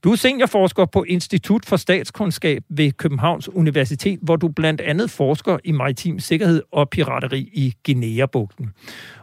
[0.03, 5.57] Du er seniorforsker på Institut for Statskundskab ved Københavns Universitet, hvor du blandt andet forsker
[5.63, 8.73] i maritim sikkerhed og pirateri i Guinea-bugten.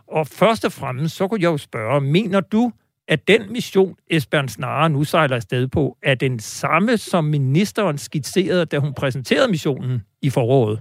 [0.07, 2.73] Og først og fremmest, så kunne jeg jo spørge, mener du,
[3.09, 8.67] at den mission, Esbjørn Snare nu sejler afsted på, er den samme, som ministeren skitserede,
[8.67, 10.79] da hun præsenterede missionen i foråret?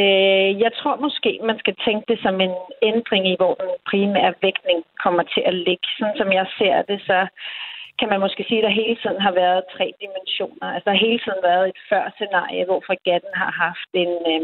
[0.00, 4.34] Øh, jeg tror måske, man skal tænke det som en ændring i, hvor den primære
[4.42, 5.86] vægtning kommer til at ligge.
[5.98, 7.18] Sådan som jeg ser det, så
[7.98, 10.66] kan man måske sige, at der hele tiden har været tre dimensioner.
[10.74, 14.42] Altså der har hele tiden været et før-scenarie, hvor fregatten har haft en, øh,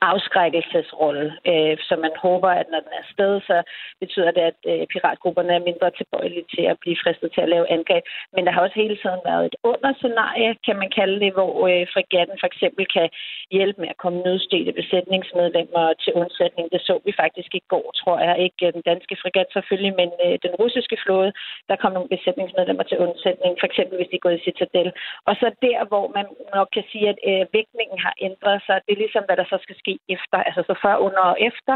[0.00, 1.26] afskrækkelsesrolle.
[1.50, 3.56] Øh, så man håber, at når den er sted, så
[4.00, 7.70] betyder det, at øh, piratgrupperne er mindre tilbøjelige til at blive fristet til at lave
[7.76, 8.04] angreb.
[8.34, 11.86] Men der har også hele tiden været et underscenarie, kan man kalde det, hvor øh,
[11.94, 13.08] fregatten for eksempel kan
[13.50, 16.64] hjælpe med at komme nødstede besætningsmedlemmer til undsætning.
[16.72, 18.34] Det så vi faktisk i går, tror jeg.
[18.44, 21.32] Ikke den danske fregat selvfølgelig, men øh, den russiske flåde,
[21.68, 24.90] der kom nogle besætningsmedlemmer til undsætning, for eksempel hvis de er gået i Citadel.
[25.28, 26.26] Og så der, hvor man
[26.56, 29.58] nok kan sige, at øh, vægtningen har ændret sig, det er ligesom, hvad der så
[29.62, 31.74] skal ske efter, altså så før, under og efter.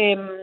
[0.00, 0.40] Øhm,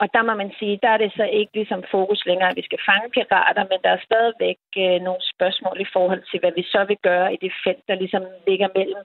[0.00, 2.68] og der må man sige, der er det så ikke ligesom fokus længere, at vi
[2.68, 6.62] skal fange pirater, men der er stadigvæk øh, nogle spørgsmål i forhold til, hvad vi
[6.62, 9.02] så vil gøre i det felt, der ligesom ligger mellem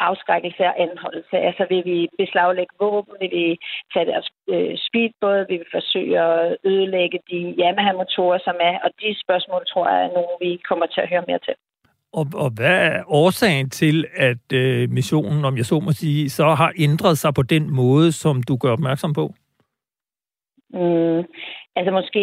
[0.00, 1.36] afskrækkelse og anholdelse.
[1.48, 3.58] Altså vil vi beslaglægge våben, vil vi
[3.94, 9.20] tage deres øh, speedbåd, vil vi forsøge at ødelægge de Yamaha-motorer, som er, og de
[9.24, 11.54] spørgsmål tror jeg er nogle, vi kommer til at høre mere til.
[12.12, 16.44] Og, og hvad er årsagen til, at øh, missionen, om jeg så må sige, så
[16.44, 19.34] har ændret sig på den måde, som du gør opmærksom på?
[20.70, 21.22] Mm,
[21.76, 22.22] altså måske,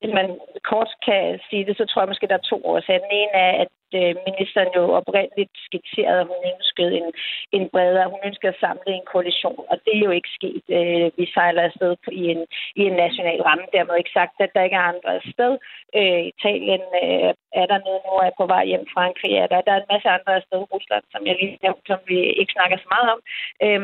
[0.00, 0.28] hvis man
[0.70, 2.98] kort kan sige det, så tror jeg måske, der er to årsager.
[2.98, 7.08] Den ene er, at øh, ministeren jo oprindeligt skitserede, at hun ønskede en,
[7.56, 10.64] en bredere, hun ønskede at samle en koalition, og det er jo ikke sket.
[10.78, 12.42] Øh, vi sejler afsted på, i, en,
[12.80, 15.52] i en national ramme, dermed ikke sagt, at der ikke er andre sted.
[15.98, 18.86] Øh, Italien øh, er der nede nu, er på vej hjem.
[18.96, 19.60] Frankrig er der.
[19.66, 20.60] Der er en masse andre sted.
[20.74, 23.20] Rusland, som jeg lige som vi ikke snakker så meget om.
[23.64, 23.80] Øh,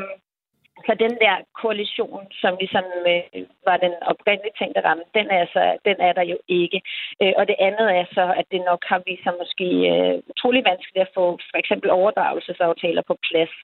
[0.84, 5.62] så den der koalition, som ligesom øh, var den oprindelige tænkte ramme, den er, så,
[5.88, 6.78] den er der jo ikke.
[7.22, 10.62] Øh, og det andet er så, at det nok har vist sig måske øh, utrolig
[10.70, 13.54] vanskeligt at få for eksempel overdragelsesaftaler på plads.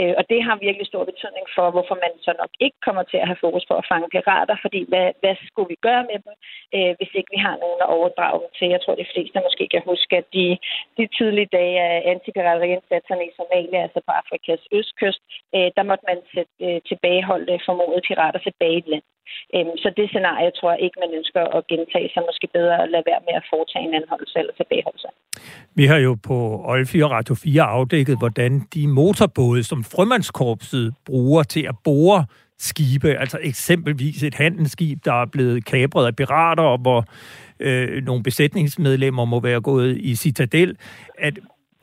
[0.00, 3.18] Øh, og det har virkelig stor betydning for, hvorfor man så nok ikke kommer til
[3.22, 6.34] at have fokus på at fange pirater, fordi hvad, hvad skulle vi gøre med dem,
[6.76, 8.66] øh, hvis ikke vi har nogen at overdrage dem til?
[8.74, 10.46] Jeg tror, de fleste måske kan huske, at de,
[10.98, 15.22] de tidlige dage af antipirateriindsatserne i Somalia, altså på Afrikas østkyst,
[15.56, 19.06] øh, der måtte man sætte øh, tilbageholdte formodede pirater tilbage i land.
[19.56, 22.88] Øhm, så det scenarie tror jeg ikke, man ønsker at gentage, så måske bedre at
[22.94, 25.08] lade være med at foretage en anholdelse eller tilbageholdelse.
[25.78, 26.36] Vi har jo på
[26.72, 32.20] Olfi og Radio 4 afdækket, hvordan de motorbåde, som frømandskorpset bruger til at bore
[32.58, 37.04] skibe, altså eksempelvis et handelsskib, der er blevet kapret af pirater, og hvor
[37.60, 40.76] øh, nogle besætningsmedlemmer må være gået i citadel,
[41.18, 41.38] at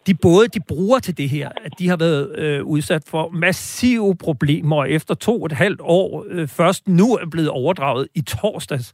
[0.08, 4.16] de både de bruger til det her, at de har været øh, udsat for massive
[4.16, 8.22] problemer, og efter to og et halvt år øh, først nu er blevet overdraget i
[8.22, 8.94] torsdags.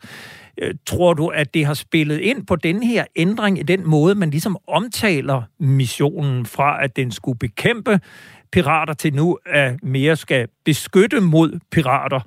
[0.58, 4.16] Øh, tror du, at det har spillet ind på den her ændring i den måde,
[4.16, 8.00] man ligesom omtaler missionen fra, at den skulle bekæmpe
[8.52, 12.20] pirater til nu, at mere skal beskytte mod pirater?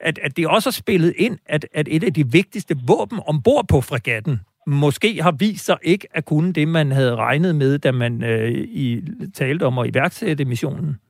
[0.00, 3.68] At, at det også har spillet ind, at, at et af de vigtigste våben ombord
[3.68, 7.92] på fregatten, måske har vist sig ikke at kunne det, man havde regnet med, da
[7.92, 9.02] man øh, i,
[9.34, 11.00] talte om at iværksætte missionen?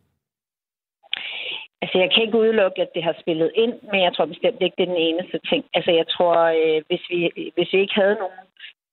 [1.83, 4.77] Altså, jeg kan ikke udelukke, at det har spillet ind, men jeg tror bestemt ikke,
[4.79, 5.65] det er den eneste ting.
[5.75, 7.19] Altså, jeg tror, øh, hvis, vi,
[7.55, 8.44] hvis vi ikke havde nogen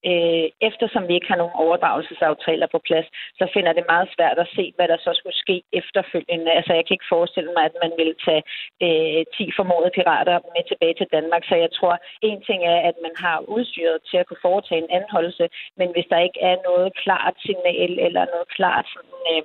[0.10, 3.08] øh, eftersom vi ikke har nogen overdragelsesaftaler på plads,
[3.40, 6.52] så finder det meget svært at se, hvad der så skulle ske efterfølgende.
[6.58, 8.44] Altså, jeg kan ikke forestille mig, at man ville tage
[8.86, 11.44] øh, 10 formodede pirater med tilbage til Danmark.
[11.50, 14.94] Så jeg tror, en ting er, at man har udstyret til at kunne foretage en
[15.00, 15.46] anholdelse,
[15.80, 19.44] men hvis der ikke er noget klart signal eller noget klart sådan, øh,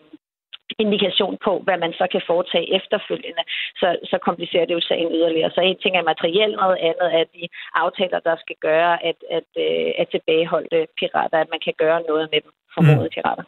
[0.84, 3.44] indikation på, hvad man så kan foretage efterfølgende,
[3.80, 5.50] så, så komplicerer det jo sagen yderligere.
[5.50, 7.44] Så en ting er materiel, noget andet er de
[7.82, 12.28] aftaler, der skal gøre, at, at, øh, at tilbageholde pirater, at man kan gøre noget
[12.32, 13.16] med dem, formodede mm.
[13.16, 13.44] pirater.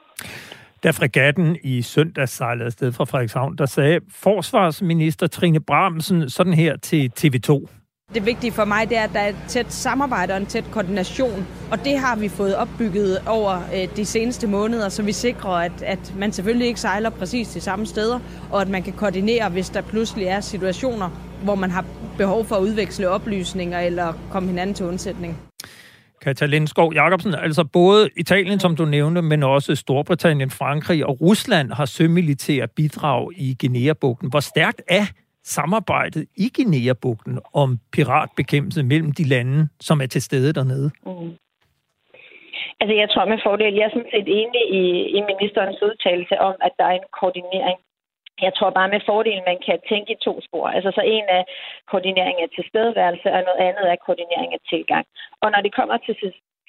[0.83, 6.77] Da fregatten i søndag sejlede afsted fra Frederikshavn, der sagde forsvarsminister Trine Bramsen sådan her
[6.77, 7.78] til TV2.
[8.15, 10.65] Det vigtige for mig, det er, at der er et tæt samarbejde og en tæt
[10.73, 15.51] koordination, og det har vi fået opbygget over øh, de seneste måneder, så vi sikrer,
[15.51, 19.49] at, at man selvfølgelig ikke sejler præcis de samme steder, og at man kan koordinere,
[19.49, 21.09] hvis der pludselig er situationer,
[21.45, 21.85] hvor man har
[22.19, 25.39] behov for at udveksle oplysninger eller komme hinanden til undsætning.
[26.23, 31.73] Katja Lindskov Jacobsen, altså både Italien, som du nævnte, men også Storbritannien, Frankrig og Rusland
[31.73, 34.31] har sømilitære bidrag i Guinea-bugten.
[34.31, 35.07] Hvor stærkt er
[35.57, 40.91] samarbejdet i Guinea-bugten om piratbekæmpelse mellem de lande, som er til stede dernede?
[41.07, 41.31] Mm.
[42.81, 44.85] Altså, jeg tror med fordel, jeg er sådan set enig i,
[45.17, 47.79] i ministerens udtalelse om, at der er en koordinering.
[48.47, 50.67] Jeg tror bare med fordel, man kan tænke i to spor.
[50.77, 51.43] Altså, så en af
[51.91, 55.05] koordinering af tilstedeværelse, og noget andet er koordinering af tilgang.
[55.43, 56.15] Og når det kommer til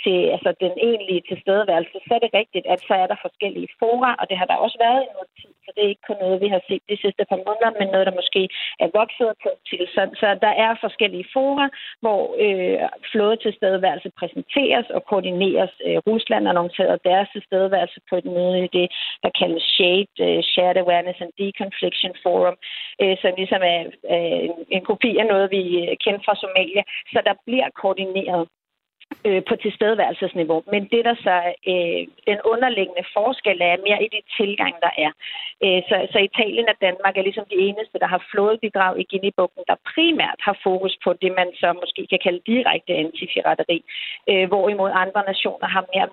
[0.03, 4.11] til altså, den egentlige tilstedeværelse, så er det rigtigt, at så er der forskellige fora,
[4.19, 6.43] og det har der også været i noget tid, så det er ikke kun noget,
[6.45, 8.41] vi har set de sidste par måneder, men noget, der måske
[8.83, 9.83] er vokset på til.
[9.95, 11.65] Så, så der er forskellige fora,
[12.03, 12.77] hvor øh,
[13.11, 15.73] flådetilstedeværelse præsenteres og koordineres.
[15.87, 18.87] Øh, Rusland annoncerede deres tilstedeværelse på et møde i det,
[19.23, 22.57] der kaldes SHADE, øh, Shared Awareness and Deconfliction Forum,
[23.01, 23.79] øh, som ligesom er
[24.13, 26.83] øh, en, en kopi af noget, vi øh, kender fra Somalia.
[27.13, 28.43] Så der bliver koordineret
[29.27, 30.59] øh, på tilstedeværelsesniveau.
[30.73, 31.35] Men det, der så
[31.71, 35.11] øh, den underliggende forskel er mere i de tilgang, der er.
[35.63, 39.63] Øh, så, så Italien og Danmark er ligesom de eneste, der har flådebidrag i Guinea-bugten,
[39.69, 43.77] der primært har fokus på det, man så måske kan kalde direkte antifirateri,
[44.29, 46.09] øh, hvorimod andre nationer har mere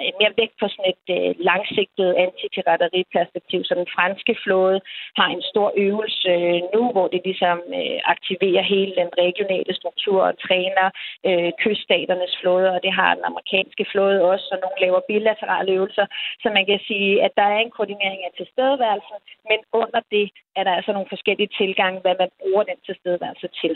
[0.00, 3.60] Øh, mere vægt på sådan et øh, langsigtet antipirateriperspektiv.
[3.64, 4.80] Så den franske flåde
[5.18, 10.20] har en stor øvelse øh, nu, hvor det ligesom øh, aktiverer hele den regionale struktur
[10.28, 10.86] og træner
[11.28, 16.06] øh, kyststaternes flåde, og det har den amerikanske flåde også, så nogle laver bilaterale øvelser.
[16.42, 19.18] Så man kan sige, at der er en koordinering af tilstedeværelsen,
[19.50, 23.74] men under det er der altså nogle forskellige tilgange, hvad man bruger den tilstedeværelse til.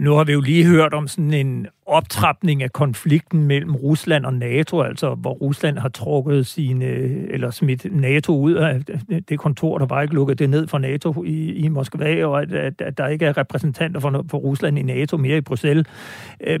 [0.00, 4.34] Nu har vi jo lige hørt om sådan en optrapning af konflikten mellem Rusland og
[4.34, 6.84] NATO, altså hvor Rusland har trukket sine,
[7.32, 8.80] eller smidt NATO ud af
[9.28, 12.52] det kontor, der var ikke lukket det ned for NATO i, i Moskva, og at,
[12.52, 15.86] at, at der ikke er repræsentanter for, for Rusland i NATO mere i Bruxelles.
[16.46, 16.60] Øh,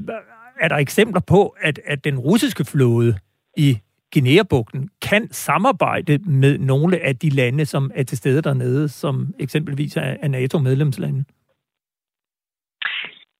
[0.60, 3.18] er der eksempler på, at, at den russiske flåde
[3.56, 3.78] i
[4.14, 9.96] Guinea-bugten kan samarbejde med nogle af de lande, som er til stede dernede, som eksempelvis
[9.96, 11.24] er NATO-medlemslande?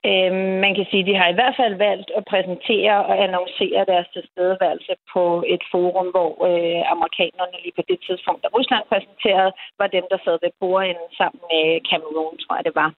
[0.09, 0.33] Øh,
[0.65, 4.09] man kan sige, at de har i hvert fald valgt at præsentere og annoncere deres
[4.17, 9.89] tilstedeværelse på et forum, hvor øh, amerikanerne lige på det tidspunkt, da Rusland præsenterede, var
[9.97, 12.91] dem, der sad ved bordenden sammen med Cameroon, tror jeg det var.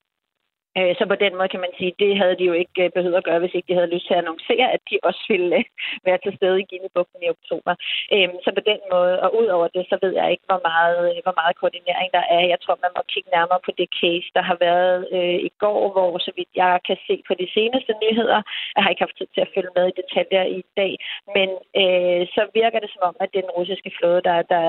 [0.79, 3.21] Øh, så på den måde kan man sige, det havde de jo ikke øh, behøvet
[3.21, 5.65] at gøre, hvis ikke de havde lyst til at annoncere, at de også ville øh,
[6.07, 7.73] være til stede i Guinea-bugten i oktober.
[8.15, 11.01] Øhm, så på den måde, og ud over det, så ved jeg ikke, hvor meget,
[11.11, 12.43] øh, hvor meget koordinering der er.
[12.53, 15.01] Jeg tror, man må kigge nærmere på det case, der har været
[15.49, 18.41] i går, hvor så vidt jeg kan se på de seneste nyheder,
[18.75, 20.93] jeg har ikke haft tid til at følge med i detaljer i dag,
[21.37, 21.49] men
[21.83, 24.65] øh, så virker det som om, at det er den russiske flåde, der, der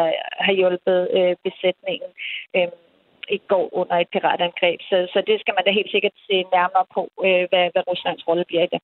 [0.45, 2.09] har hjulpet øh, besætningen.
[2.55, 2.71] Øh,
[3.29, 4.79] ikke går under et piratangreb.
[4.89, 8.27] Så, så det skal man da helt sikkert se nærmere på, øh, hvad, hvad Ruslands
[8.27, 8.81] rolle bliver i det.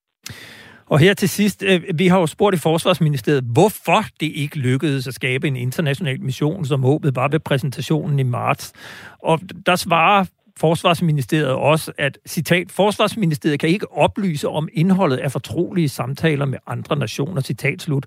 [0.89, 5.07] Og her til sidst, øh, vi har jo spurgt i Forsvarsministeriet, hvorfor det ikke lykkedes
[5.07, 8.73] at skabe en international mission, som håbet var ved præsentationen i marts.
[9.19, 10.25] Og der svarer
[10.59, 16.95] Forsvarsministeriet også, at citat, Forsvarsministeriet kan ikke oplyse om indholdet af fortrolige samtaler med andre
[16.95, 18.05] nationer, citat slut.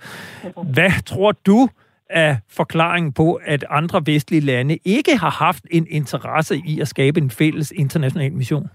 [0.74, 1.68] Hvad tror du,
[2.12, 7.20] af forklaringen på, at andre vestlige lande ikke har haft en interesse i at skabe
[7.20, 8.68] en fælles international mission?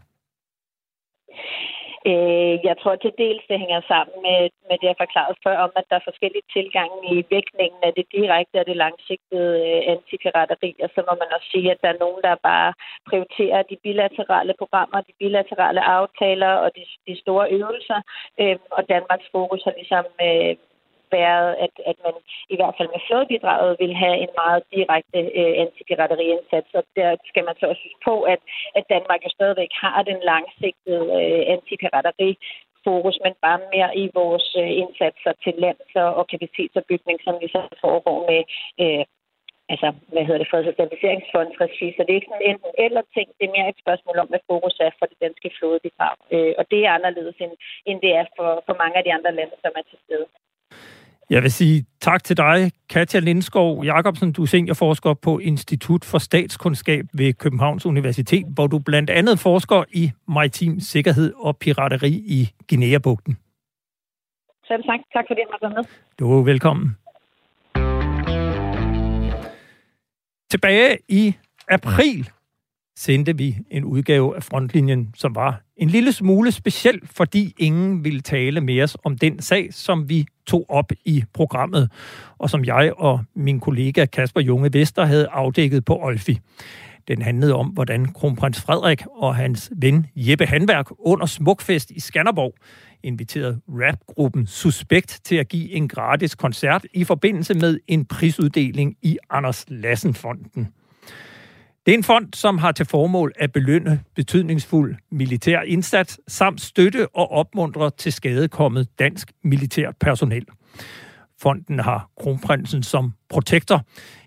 [2.12, 5.72] Øh, jeg tror til dels, det hænger sammen med, med det, jeg forklarede før, om
[5.80, 10.72] at der er forskellige tilgange i vægtningen af det direkte og det langsigtede øh, antipirateri,
[10.84, 12.72] og så må man også sige, at der er nogen, der bare
[13.10, 18.00] prioriterer de bilaterale programmer, de bilaterale aftaler og de, de store øvelser,
[18.42, 20.54] øh, og Danmarks fokus har ligesom øh,
[21.12, 22.16] været, at, at man
[22.54, 26.70] i hvert fald med flådebidraget vil have en meget direkte øh, antipirateriindsats.
[26.80, 28.42] Og der skal man så også huske på, at,
[28.78, 32.32] at Danmark jo stadigvæk har den langsigtede øh, antipirateri
[32.88, 37.62] fokus, men bare mere i vores øh, indsatser til lands og kapacitetsopbygning, som vi så
[37.84, 38.42] foregår med
[38.84, 39.04] øh,
[39.74, 41.88] altså, hvad hedder det, freds- og stabiliseringsfondsregi.
[41.94, 43.28] Så det er ikke sådan enten eller ting.
[43.38, 46.18] Det er mere et spørgsmål om, hvad fokus er for det danske flådebidrag.
[46.36, 47.54] Øh, og det er anderledes, end,
[47.90, 50.28] end det er for, for mange af de andre lande, som er til stede.
[51.30, 54.32] Jeg vil sige tak til dig, Katja Lindskov Jacobsen.
[54.32, 59.84] Du er seniorforsker på Institut for Statskundskab ved Københavns Universitet, hvor du blandt andet forsker
[59.94, 63.38] i maritim sikkerhed og pirateri i Guinea-bugten.
[64.68, 65.00] Selv tak.
[65.14, 65.84] Tak fordi jeg måtte med.
[66.20, 66.98] Du er velkommen.
[70.52, 71.36] Tilbage i
[71.70, 72.30] april
[72.96, 78.22] sendte vi en udgave af Frontlinjen, som var en lille smule speciel, fordi ingen ville
[78.22, 81.92] tale med os om den sag, som vi tog op i programmet,
[82.38, 86.40] og som jeg og min kollega Kasper Junge Vester havde afdækket på Olfi.
[87.08, 92.54] Den handlede om, hvordan kronprins Frederik og hans ven Jeppe Handværk under Smukfest i Skanderborg
[93.04, 99.18] inviterede rapgruppen Suspekt til at give en gratis koncert i forbindelse med en prisuddeling i
[99.30, 100.74] Anders Lassen-fonden.
[101.88, 107.08] Det er en fond, som har til formål at belønne betydningsfuld militær indsats, samt støtte
[107.16, 110.46] og opmuntre til skadekommet dansk militært personel.
[111.42, 113.82] Fonden har kronprinsen som protektor.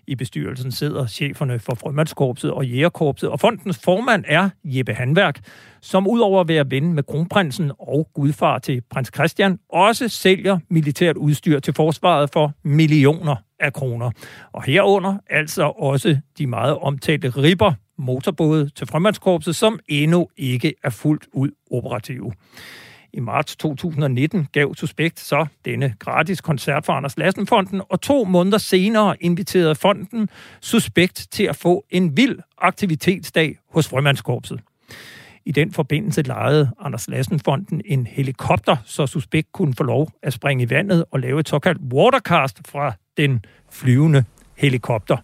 [0.07, 5.39] I bestyrelsen sidder cheferne for Frømandskorpset og Jægerkorpset, og fondens formand er Jeppe Handværk,
[5.81, 11.17] som udover at være ven med kronprinsen og gudfar til prins Christian, også sælger militært
[11.17, 14.11] udstyr til forsvaret for millioner af kroner.
[14.51, 20.89] Og herunder altså også de meget omtalte ribber motorbåde til Frømandskorpset, som endnu ikke er
[20.89, 22.33] fuldt ud operative.
[23.13, 28.57] I marts 2019 gav Suspekt så denne gratis koncert for Anders Lassenfonden, og to måneder
[28.57, 30.29] senere inviterede fonden
[30.61, 34.59] Suspekt til at få en vild aktivitetsdag hos Frømandskorpset.
[35.45, 40.63] I den forbindelse lejede Anders Lassenfonden en helikopter, så Suspekt kunne få lov at springe
[40.63, 44.23] i vandet og lave et såkaldt watercast fra den flyvende
[44.55, 45.17] helikopter.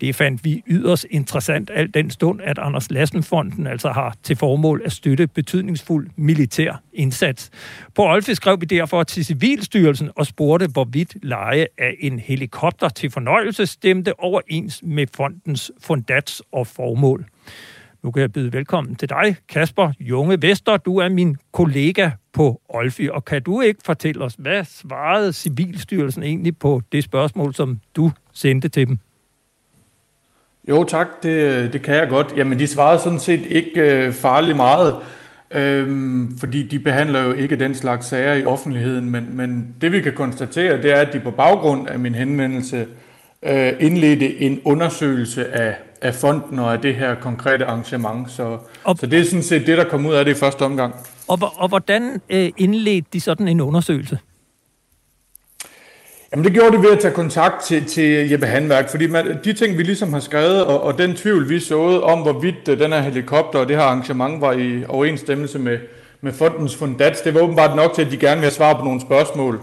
[0.00, 4.82] Det fandt vi yderst interessant, alt den stund, at Anders Lassenfonden altså har til formål
[4.84, 7.50] at støtte betydningsfuld militær indsats.
[7.94, 13.10] På Olfe skrev vi derfor til Civilstyrelsen og spurgte, hvorvidt leje af en helikopter til
[13.10, 17.26] fornøjelse stemte overens med fondens fundats og formål.
[18.02, 20.76] Nu kan jeg byde velkommen til dig, Kasper Junge Vester.
[20.76, 26.22] Du er min kollega på Olfi, og kan du ikke fortælle os, hvad svarede Civilstyrelsen
[26.22, 28.98] egentlig på det spørgsmål, som du sendte til dem?
[30.68, 32.34] Jo tak, det, det kan jeg godt.
[32.36, 34.96] Jamen de svarede sådan set ikke øh, farligt meget,
[35.50, 35.88] øh,
[36.40, 40.12] fordi de behandler jo ikke den slags sager i offentligheden, men, men det vi kan
[40.12, 42.86] konstatere, det er, at de på baggrund af min henvendelse
[43.42, 48.30] øh, indledte en undersøgelse af, af fonden og af det her konkrete arrangement.
[48.30, 50.62] Så, og, så det er sådan set det, der kom ud af det i første
[50.62, 50.94] omgang.
[51.28, 54.18] Og, og hvordan øh, indledte de sådan en undersøgelse?
[56.32, 59.52] Jamen det gjorde de ved at tage kontakt til, til Jeppe Handværk, fordi man, de
[59.52, 62.92] ting, vi ligesom har skrevet, og, og den tvivl, vi såede om, hvorvidt øh, den
[62.92, 65.78] her helikopter og det her arrangement var i overensstemmelse med,
[66.20, 68.84] med fondens fundats, det var åbenbart nok til, at de gerne vil have svar på
[68.84, 69.60] nogle spørgsmål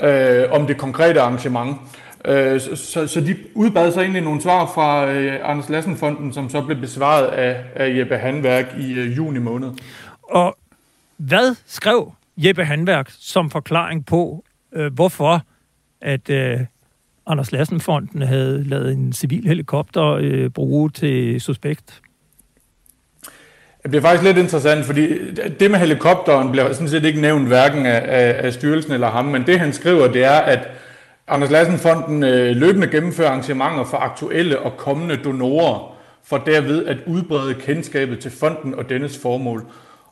[0.00, 1.76] øh, om det konkrete arrangement.
[2.24, 6.50] Øh, så, så, så de udbad sig egentlig nogle svar fra øh, Anders Lassen-fonden, som
[6.50, 9.70] så blev besvaret af, af Jeppe Handværk i øh, juni måned.
[10.22, 10.56] Og
[11.16, 15.42] hvad skrev Jeppe Handværk som forklaring på, øh, hvorfor
[16.00, 16.60] at øh,
[17.26, 22.00] Anders Lassenfonden havde lavet en civil helikopter øh, bruge til suspekt.
[23.82, 27.86] Det bliver faktisk lidt interessant, fordi det med helikopteren bliver sådan set ikke nævnt hverken
[27.86, 30.68] af, af, af styrelsen eller ham, men det han skriver, det er, at
[31.32, 37.54] Anders Lassenfonden øh, løbende gennemfører arrangementer for aktuelle og kommende donorer, for derved at udbrede
[37.54, 39.64] kendskabet til fonden og dennes formål.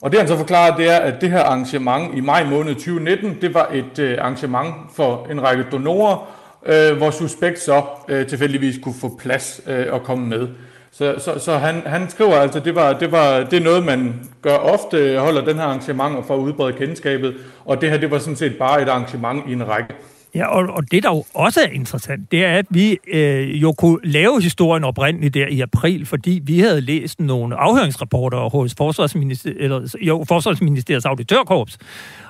[0.02, 3.38] Og det han så forklarer, det er, at det her arrangement i maj måned 2019,
[3.40, 6.28] det var et øh, arrangement for en række donorer,
[6.66, 10.48] øh, hvor suspekt så øh, tilfældigvis kunne få plads øh, og komme med.
[10.90, 14.28] Så, så, så han, han skriver altså, det var, det var det er noget, man
[14.42, 18.18] gør ofte, holder den her arrangement for at udbrede kendskabet, og det her, det var
[18.18, 19.94] sådan set bare et arrangement i en række.
[20.38, 23.72] Ja, og, og det, der jo også er interessant, det er, at vi øh, jo
[23.72, 29.52] kunne lave historien oprindeligt der i april, fordi vi havde læst nogle afhøringsrapporter hos Forsvarsminister,
[29.56, 31.78] eller, jo, Forsvarsministeriets auditørkorps,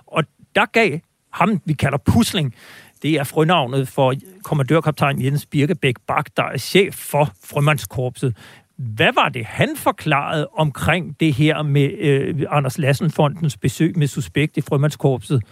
[0.06, 0.98] og der gav
[1.32, 2.54] ham, vi kalder Pusling,
[3.02, 8.36] det er frønavnet for kommandørkaptajn Jens Birkebæk Bak, der er chef for frømandskorpset.
[8.76, 14.56] Hvad var det, han forklarede omkring det her med øh, Anders Lassenfondens besøg med suspekt
[14.56, 15.42] i frømandskorpset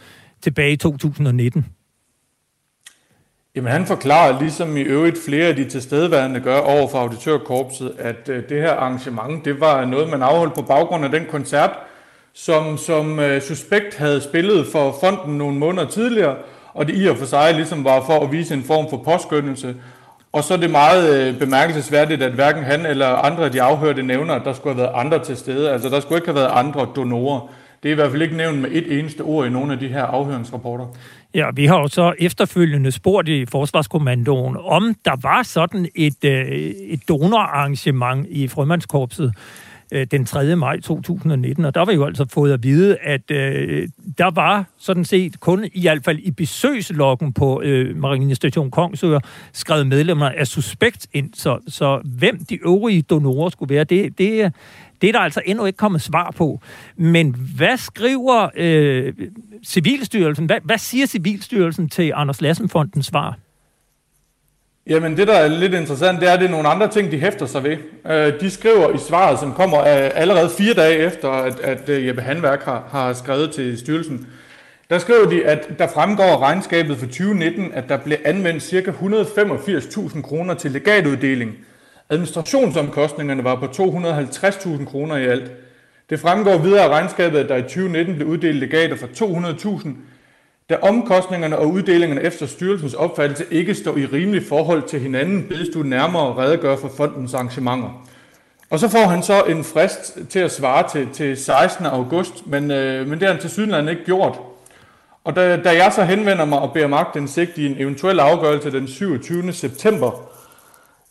[0.42, 1.66] tilbage i 2019?
[3.56, 8.28] Jamen han forklarer, ligesom i øvrigt flere af de tilstedeværende gør over for auditørkorpset, at
[8.28, 11.70] øh, det her arrangement, det var noget, man afholdt på baggrund af den koncert,
[12.34, 16.36] som, som øh, Suspekt havde spillet for fonden nogle måneder tidligere,
[16.74, 19.74] og det i og for sig ligesom var for at vise en form for påskyndelse.
[20.32, 24.02] Og så er det meget øh, bemærkelsesværdigt, at hverken han eller andre af de afhørte
[24.02, 25.70] nævner, at der skulle have været andre til stede.
[25.70, 27.48] Altså der skulle ikke have været andre donorer.
[27.86, 29.88] Det er i hvert fald ikke nævnt med et eneste ord i nogle af de
[29.88, 30.86] her afhøringsrapporter.
[31.34, 36.46] Ja, vi har jo så efterfølgende spurgt i Forsvarskommandoen, om der var sådan et, øh,
[36.46, 39.34] et donorarrangement i Frømandskorpset
[39.92, 40.56] øh, den 3.
[40.56, 45.04] maj 2019, og der var jo altså fået at vide, at øh, der var sådan
[45.04, 49.20] set kun, i hvert fald i besøgsloggen på øh, Marinestation Kongsøer
[49.52, 54.52] skrevet medlemmer af suspekt ind, så, så hvem de øvrige donorer skulle være, det, det,
[55.00, 56.60] det er der altså endnu ikke kommet svar på.
[56.96, 59.12] Men hvad skriver øh,
[59.66, 60.46] Civilstyrelsen?
[60.46, 63.38] Hvad, hvad siger Civilstyrelsen til Anders Lassenfondens svar?
[64.88, 67.20] Jamen det, der er lidt interessant, det er, at det er nogle andre ting, de
[67.20, 67.76] hæfter sig ved.
[68.10, 72.06] Øh, de skriver i svaret, som kommer øh, allerede fire dage efter, at, at øh,
[72.06, 74.26] Jeppe Handværk har, har skrevet til styrelsen,
[74.90, 78.90] der skriver de, at der fremgår regnskabet for 2019, at der blev anvendt ca.
[78.90, 81.56] 185.000 kroner til legatuddeling.
[82.10, 85.50] Administrationsomkostningerne var på 250.000 kroner i alt.
[86.10, 89.88] Det fremgår videre af regnskabet, at der i 2019 blev uddelt legater for 200.000.
[90.70, 95.68] Da omkostningerne og uddelingerne efter styrelsens opfattelse ikke står i rimelig forhold til hinanden, bedes
[95.74, 98.06] du nærmere redegøre for fondens arrangementer.
[98.70, 101.86] Og så får han så en frist til at svare til, til 16.
[101.86, 104.38] august, men, øh, men det har han til sydenlandet ikke gjort.
[105.24, 108.88] Og da, da jeg så henvender mig og beder magtindsigt i en eventuel afgørelse den
[108.88, 109.52] 27.
[109.52, 110.35] september,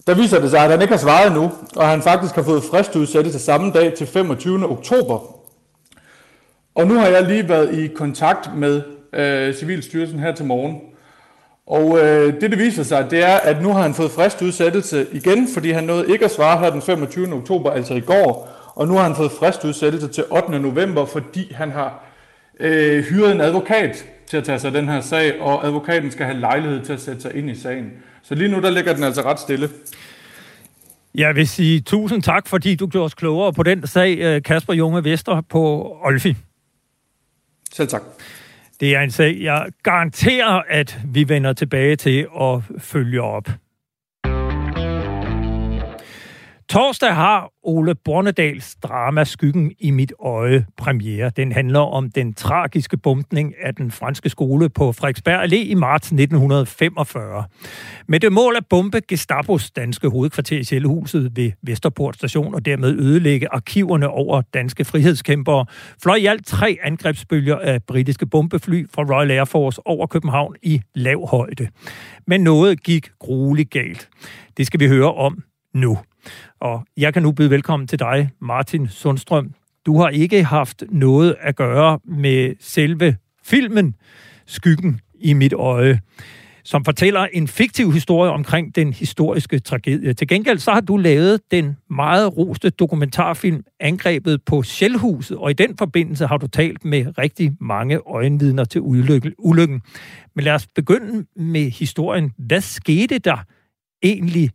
[0.08, 2.64] der viser det sig, at han ikke har svaret nu, og han faktisk har fået
[2.64, 4.70] fristudsættelse samme dag til 25.
[4.70, 5.20] oktober.
[6.76, 8.82] Og nu har jeg lige været i kontakt med
[9.14, 10.82] øh, Civilstyrelsen her til morgen.
[11.68, 15.48] Og øh, det, det viser sig, det er, at nu har han fået fristudsættelse igen,
[15.54, 17.34] fordi han nåede ikke at svare her den 25.
[17.34, 18.50] oktober, altså i går.
[18.76, 20.60] Og nu har han fået fristudsættelse til 8.
[20.60, 22.04] november, fordi han har
[22.60, 26.26] øh, hyret en advokat til at tage sig af den her sag, og advokaten skal
[26.26, 27.92] have lejlighed til at sætte sig ind i sagen.
[28.28, 29.70] Så lige nu, der ligger den altså ret stille.
[31.16, 34.74] Jeg vil sige tusind tak, fordi du gjorde os klogere på den sag, øh, Kasper
[34.74, 36.36] Junge Vester på Olfi.
[37.74, 38.02] Selv tak.
[38.80, 43.50] Det er en sag, jeg garanterer, at vi vender tilbage til og følger op.
[46.70, 51.30] Torsdag har Ole Bornedals drama Skyggen i mit øje premiere.
[51.30, 56.08] Den handler om den tragiske bumpning af den franske skole på Frederiksberg Allé i marts
[56.08, 57.44] 1945.
[58.08, 63.00] Med det mål at bombe Gestapos danske hovedkvarter i Sjællehuset ved Vesterport station og dermed
[63.00, 65.66] ødelægge arkiverne over danske frihedskæmpere,
[66.04, 70.82] fløj i alt tre angrebsbølger af britiske bombefly fra Royal Air Force over København i
[70.96, 71.68] lav højde.
[72.28, 74.10] Men noget gik grueligt galt.
[74.58, 75.44] Det skal vi høre om
[75.74, 75.98] nu.
[76.60, 79.52] Og jeg kan nu byde velkommen til dig, Martin Sundstrøm.
[79.86, 83.96] Du har ikke haft noget at gøre med selve filmen
[84.46, 86.00] Skyggen i mit øje,
[86.64, 90.14] som fortæller en fiktiv historie omkring den historiske tragedie.
[90.14, 95.54] Til gengæld så har du lavet den meget roste dokumentarfilm Angrebet på Sjælhuset, og i
[95.54, 98.82] den forbindelse har du talt med rigtig mange øjenvidner til
[99.38, 99.82] ulykken.
[100.36, 102.34] Men lad os begynde med historien.
[102.38, 103.38] Hvad skete der
[104.04, 104.50] egentlig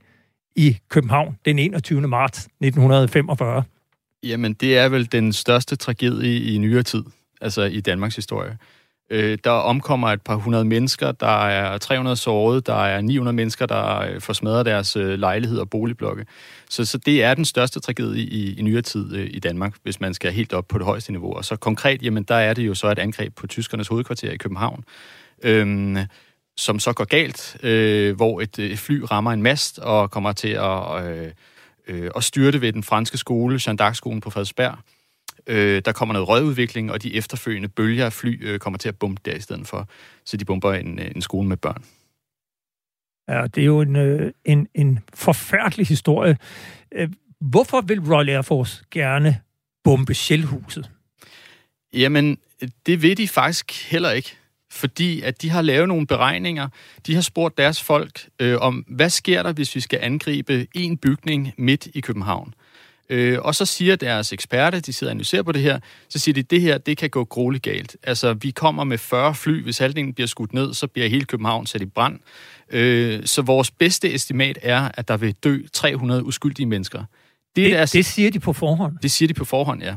[0.56, 2.00] i København den 21.
[2.00, 3.62] marts 1945?
[4.22, 7.04] Jamen, det er vel den største tragedie i nyere tid,
[7.40, 8.58] altså i Danmarks historie.
[9.10, 13.66] Øh, der omkommer et par hundrede mennesker, der er 300 såret, der er 900 mennesker,
[13.66, 16.26] der øh, får smadret deres øh, lejlighed og boligblokke.
[16.68, 20.00] Så, så det er den største tragedie i, i nyere tid øh, i Danmark, hvis
[20.00, 21.32] man skal helt op på det højeste niveau.
[21.32, 24.36] Og så konkret, jamen der er det jo så et angreb på tyskernes hovedkvarter i
[24.36, 24.84] København.
[25.42, 25.96] Øhm,
[26.56, 30.48] som så går galt, øh, hvor et, et fly rammer en mast og kommer til
[30.48, 31.32] at, øh,
[31.86, 34.78] øh, at styrte ved den franske skole, Jean d'Arc-skolen på Frederiksberg.
[35.46, 38.98] Øh, der kommer noget rødudvikling, og de efterfølgende bølger af fly øh, kommer til at
[38.98, 39.88] bombe der i stedet for.
[40.24, 41.84] Så de bomber en, øh, en skole med børn.
[43.28, 46.38] Ja, det er jo en, øh, en, en forfærdelig historie.
[46.92, 47.08] Øh,
[47.40, 49.40] hvorfor vil Royal Air Force gerne
[49.84, 50.90] bombe Shellhuset?
[51.92, 52.38] Jamen,
[52.86, 54.36] det ved de faktisk heller ikke
[54.70, 56.68] fordi at de har lavet nogle beregninger.
[57.06, 60.96] De har spurgt deres folk øh, om, hvad sker der, hvis vi skal angribe en
[60.96, 62.54] bygning midt i København?
[63.10, 66.32] Øh, og så siger deres eksperter, de sidder og analyserer på det her, så siger
[66.32, 67.96] de, at det her, det kan gå grueligt galt.
[68.02, 71.66] Altså, vi kommer med 40 fly, hvis halvdelen bliver skudt ned, så bliver hele København
[71.66, 72.18] sat i brand.
[72.70, 76.98] Øh, så vores bedste estimat er, at der vil dø 300 uskyldige mennesker.
[77.56, 78.96] Det, det, deres, det siger de på forhånd?
[79.02, 79.94] Det siger de på forhånd, ja.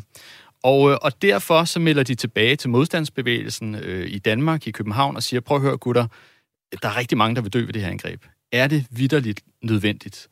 [0.64, 5.16] Og, øh, og derfor så melder de tilbage til modstandsbevægelsen øh, i Danmark, i København,
[5.16, 6.08] og siger, prøv at høre gutter,
[6.82, 8.26] der er rigtig mange, der vil dø ved det her angreb.
[8.52, 10.28] Er det vidderligt nødvendigt?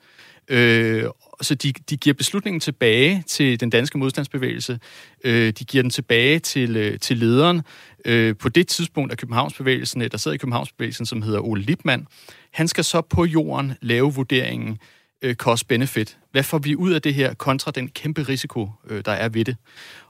[0.48, 1.06] Øh,
[1.42, 4.80] så de, de giver beslutningen tilbage til den danske modstandsbevægelse.
[5.24, 7.62] Øh, de giver den tilbage til, øh, til lederen.
[8.06, 12.08] Øh, på det tidspunkt af Københavnsbevægelsen, der sidder i Københavnsbevægelsen, som hedder Ole Lipmann.
[12.54, 14.78] Han skal så på jorden lave vurderingen
[15.22, 16.18] øh, cost-benefit.
[16.32, 19.46] Hvad får vi ud af det her kontra den kæmpe risiko, øh, der er ved
[19.46, 19.56] det?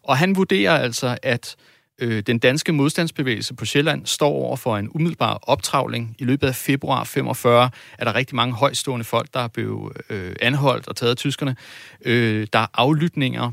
[0.03, 1.55] Og han vurderer altså, at
[1.99, 6.15] øh, den danske modstandsbevægelse på Sjælland står over for en umiddelbar optravling.
[6.19, 10.35] I løbet af februar 45 er der rigtig mange højstående folk, der er blevet øh,
[10.41, 11.55] anholdt og taget af tyskerne.
[12.05, 13.51] Øh, der er aflytninger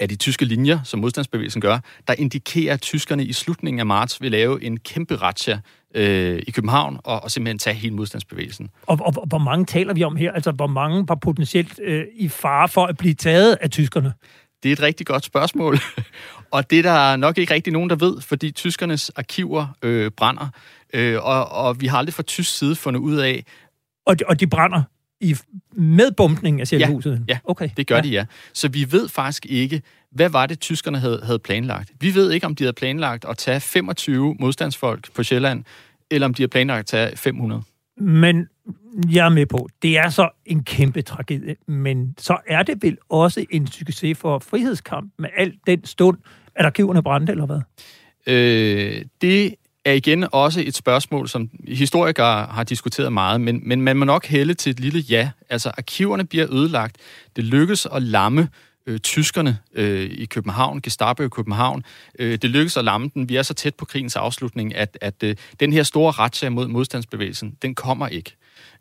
[0.00, 4.20] af de tyske linjer, som modstandsbevægelsen gør, der indikerer, at tyskerne i slutningen af marts
[4.20, 5.60] vil lave en kæmpe razzia
[5.94, 8.70] øh, i København og, og simpelthen tage hele modstandsbevægelsen.
[8.86, 10.32] Og, og, og hvor mange taler vi om her?
[10.32, 14.12] Altså, hvor mange var potentielt øh, i fare for at blive taget af tyskerne?
[14.62, 15.78] Det er et rigtig godt spørgsmål,
[16.50, 20.48] og det er der nok ikke rigtig nogen, der ved, fordi tyskernes arkiver øh, brænder,
[20.94, 23.44] øh, og, og vi har aldrig fra tysk side fundet ud af...
[24.06, 24.82] Og de, og de brænder
[25.20, 25.36] i,
[25.72, 27.24] med bumpning af selvhuset?
[27.28, 27.68] Ja, ja okay.
[27.76, 28.02] det gør ja.
[28.02, 28.24] de, ja.
[28.52, 31.92] Så vi ved faktisk ikke, hvad var det, tyskerne havde, havde planlagt.
[32.00, 35.64] Vi ved ikke, om de havde planlagt at tage 25 modstandsfolk på Sjælland,
[36.10, 37.62] eller om de havde planlagt at tage 500.
[37.96, 38.48] Men
[39.10, 42.98] jeg er med på, det er så en kæmpe tragedie, men så er det vel
[43.08, 46.18] også en succes for frihedskamp med alt den stund,
[46.54, 47.60] at arkiverne brændte, eller hvad?
[48.26, 49.54] Øh, det
[49.84, 54.26] er igen også et spørgsmål, som historikere har diskuteret meget, men, men man må nok
[54.26, 55.30] hælde til et lille ja.
[55.50, 56.96] Altså, arkiverne bliver ødelagt.
[57.36, 58.48] Det lykkes at lamme
[58.86, 61.84] øh, tyskerne øh, i København, Gestapo i København.
[62.18, 63.28] Øh, det lykkedes at lamme den.
[63.28, 66.68] Vi er så tæt på krigens afslutning, at, at øh, den her store retsag mod
[66.68, 68.36] modstandsbevægelsen, den kommer ikke.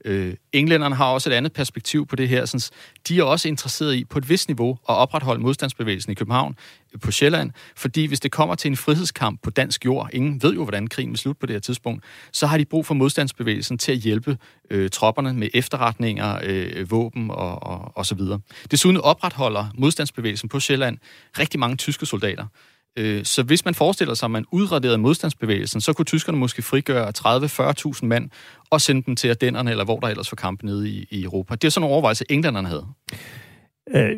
[0.05, 2.45] Øh, englænderne har også et andet perspektiv på det her.
[2.45, 2.77] Sådan,
[3.07, 6.55] de er også interesseret i på et vist niveau at opretholde modstandsbevægelsen i København,
[6.93, 10.53] øh, på Sjælland, fordi hvis det kommer til en frihedskamp på dansk jord, ingen ved
[10.53, 13.77] jo, hvordan krigen vil slutte på det her tidspunkt, så har de brug for modstandsbevægelsen
[13.77, 14.37] til at hjælpe
[14.69, 18.39] øh, tropperne med efterretninger, øh, våben og, og, og så videre.
[18.71, 20.97] Desuden opretholder modstandsbevægelsen på Sjælland
[21.39, 22.45] rigtig mange tyske soldater.
[22.97, 27.11] Øh, så hvis man forestiller sig, at man udraderede modstandsbevægelsen, så kunne tyskerne måske frigøre
[27.17, 28.29] 30-40.000 mand
[28.69, 31.55] og sende dem til Ardennerne, eller hvor der ellers var kamp nede i, i Europa.
[31.55, 32.85] Det er sådan en overvejelse, englænderne havde.
[33.95, 34.17] Øh,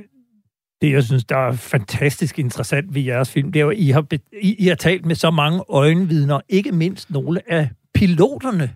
[0.82, 3.90] det, jeg synes, der er fantastisk interessant ved jeres film, det er jo, at I
[3.90, 4.06] har,
[4.42, 8.76] I, I har talt med så mange øjenvidner, ikke mindst nogle af piloterne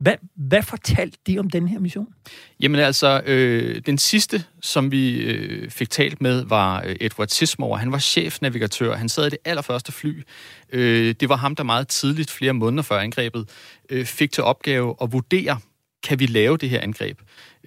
[0.00, 2.08] hvad, hvad fortalte de om den her mission?
[2.60, 7.78] Jamen altså, øh, den sidste, som vi øh, fik talt med, var øh, Edward Sismore.
[7.78, 8.96] Han var chefnavigatør.
[8.96, 10.22] Han sad i det allerførste fly.
[10.72, 13.48] Øh, det var ham, der meget tidligt, flere måneder før angrebet,
[13.90, 15.58] øh, fik til opgave at vurdere,
[16.02, 17.18] kan vi lave det her angreb?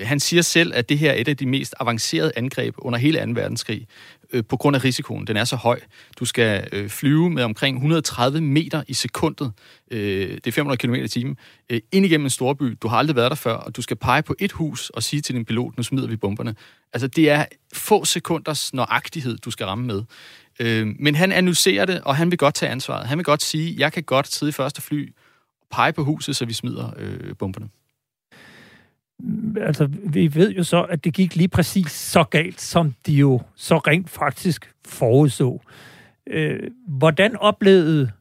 [0.02, 3.26] Han siger selv, at det her er et af de mest avancerede angreb under hele
[3.26, 3.32] 2.
[3.32, 3.88] verdenskrig
[4.34, 5.28] øh, på grund af risikoen.
[5.28, 5.80] Den er så høj.
[6.20, 9.52] Du skal øh, flyve med omkring 130 meter i sekundet,
[9.92, 11.38] øh, det er 500 km i timen,
[11.70, 12.78] øh, ind igennem en storby.
[12.82, 15.22] Du har aldrig været der før, og du skal pege på et hus og sige
[15.22, 16.56] til din pilot, nu smider vi bomberne.
[16.94, 20.04] Altså, det er få sekunders nøjagtighed, du skal ramme med.
[20.60, 23.08] Øh, men han annoncerer det, og han vil godt tage ansvaret.
[23.08, 25.14] Han vil godt sige, jeg kan godt sidde i første fly
[25.62, 27.70] og pege på huset, så vi smider øh, bomberne
[29.62, 33.42] altså, vi ved jo så, at det gik lige præcis så galt, som de jo
[33.56, 35.62] så rent faktisk forudså.
[36.28, 38.12] Øh, hvordan oplevede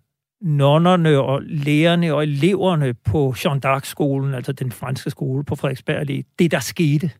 [0.40, 6.50] nonnerne og lærerne og eleverne på Jean d'Arc-skolen, altså den franske skole på Frederiksberg det
[6.50, 7.10] der skete?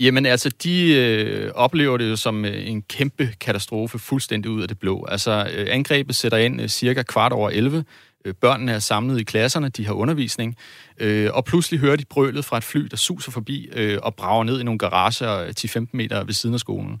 [0.00, 4.68] Jamen altså, de øh, oplever det jo som øh, en kæmpe katastrofe fuldstændig ud af
[4.68, 5.04] det blå.
[5.08, 7.84] Altså, øh, angrebet sætter ind øh, cirka kvart over 11.
[8.24, 10.56] Øh, børnene er samlet i klasserne, de har undervisning,
[10.98, 14.44] øh, og pludselig hører de brølet fra et fly, der suser forbi øh, og brager
[14.44, 17.00] ned i nogle garager øh, 10-15 meter ved siden af skolen.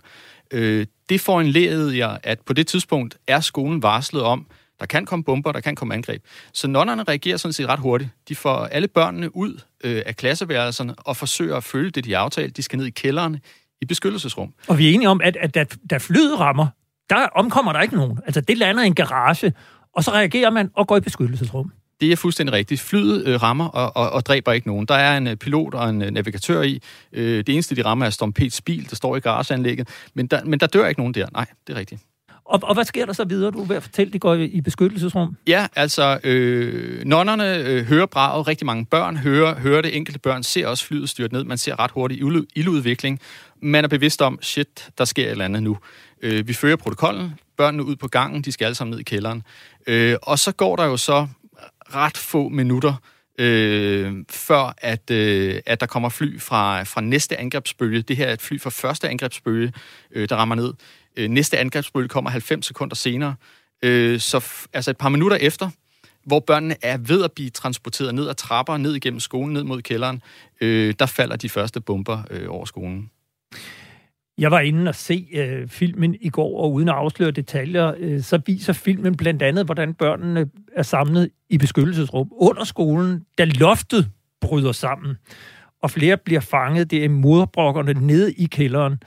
[0.50, 1.56] Øh, det får en
[1.96, 4.46] jer, at på det tidspunkt er skolen varslet om,
[4.80, 6.22] der kan komme bomber, der kan komme angreb.
[6.52, 8.10] Så nonnerne reagerer sådan set ret hurtigt.
[8.28, 12.18] De får alle børnene ud øh, af klasseværelserne og forsøger at følge det, de har
[12.18, 12.56] aftalt.
[12.56, 13.40] De skal ned i kælderen
[13.80, 14.54] i beskyttelsesrum.
[14.68, 16.66] Og vi er enige om, at, at da, da flyet rammer,
[17.10, 18.18] der omkommer der ikke nogen.
[18.26, 19.52] Altså, det lander i en garage,
[19.96, 21.72] og så reagerer man og går i beskyttelsesrum.
[22.00, 22.80] Det er fuldstændig rigtigt.
[22.80, 24.86] Flyet øh, rammer og, og, og dræber ikke nogen.
[24.86, 26.82] Der er en øh, pilot og en øh, navigatør i.
[27.12, 29.88] Øh, det eneste, de rammer, er Storm P's bil, der står i garageanlægget.
[30.14, 31.26] Men der, men der dør ikke nogen der.
[31.32, 32.00] Nej, det er rigtigt.
[32.44, 33.50] Og, og hvad sker der så videre?
[33.50, 35.36] Du er ved at fortælle, det går i, i beskyttelsesrum.
[35.46, 38.48] Ja, altså, øh, nonnerne øh, hører braget.
[38.48, 39.96] Rigtig mange børn hører, hører det.
[39.96, 41.44] Enkelte børn ser også flyet styrt ned.
[41.44, 42.22] Man ser ret hurtigt
[42.54, 43.20] ildudvikling.
[43.62, 45.78] Man er bevidst om, shit, der sker et eller andet nu.
[46.22, 47.34] Øh, vi fører protokollen.
[47.56, 48.42] Børnene ud på gangen.
[48.42, 49.42] De skal alle sammen ned i kælderen.
[49.86, 51.26] Øh, og så går der jo så
[51.94, 52.94] ret få minutter,
[53.38, 58.02] øh, før at, øh, at der kommer fly fra, fra næste angrebsbølge.
[58.02, 59.72] Det her er et fly fra første angrebsbølge,
[60.12, 60.74] øh, der rammer ned.
[61.16, 63.34] Øh, næste angrebsbølge kommer 90 sekunder senere.
[63.82, 65.70] Øh, så altså et par minutter efter,
[66.26, 69.82] hvor børnene er ved at blive transporteret ned ad trapper, ned igennem skolen, ned mod
[69.82, 70.22] kælderen,
[70.60, 73.10] øh, der falder de første bomber øh, over skolen.
[74.40, 78.20] Jeg var inde og se øh, filmen i går, og uden at afsløre detaljer, øh,
[78.22, 84.10] så viser filmen blandt andet, hvordan børnene er samlet i beskyttelsesrum under skolen, da loftet
[84.40, 85.16] bryder sammen,
[85.82, 89.02] og flere bliver fanget, det er moderbrokkerne nede i kælderen.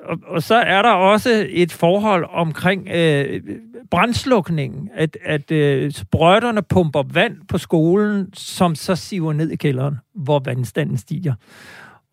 [0.00, 3.42] Og, og så er der også et forhold omkring øh,
[3.90, 9.96] brandslukningen, at, at øh, sprøjterne pumper vand på skolen, som så siver ned i kælderen,
[10.14, 11.34] hvor vandstanden stiger.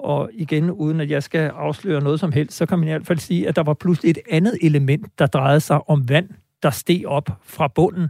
[0.04, 3.08] Og igen, uden at jeg skal afsløre noget som helst, så kan man i hvert
[3.08, 6.30] fald sige, at der var pludselig et andet element, der drejede sig om vand,
[6.64, 8.10] der steg op fra bunden.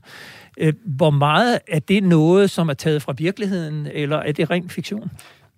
[0.58, 4.70] Øh, hvor meget er det noget, som er taget fra virkeligheden, eller er det ren
[4.70, 5.12] fiktion?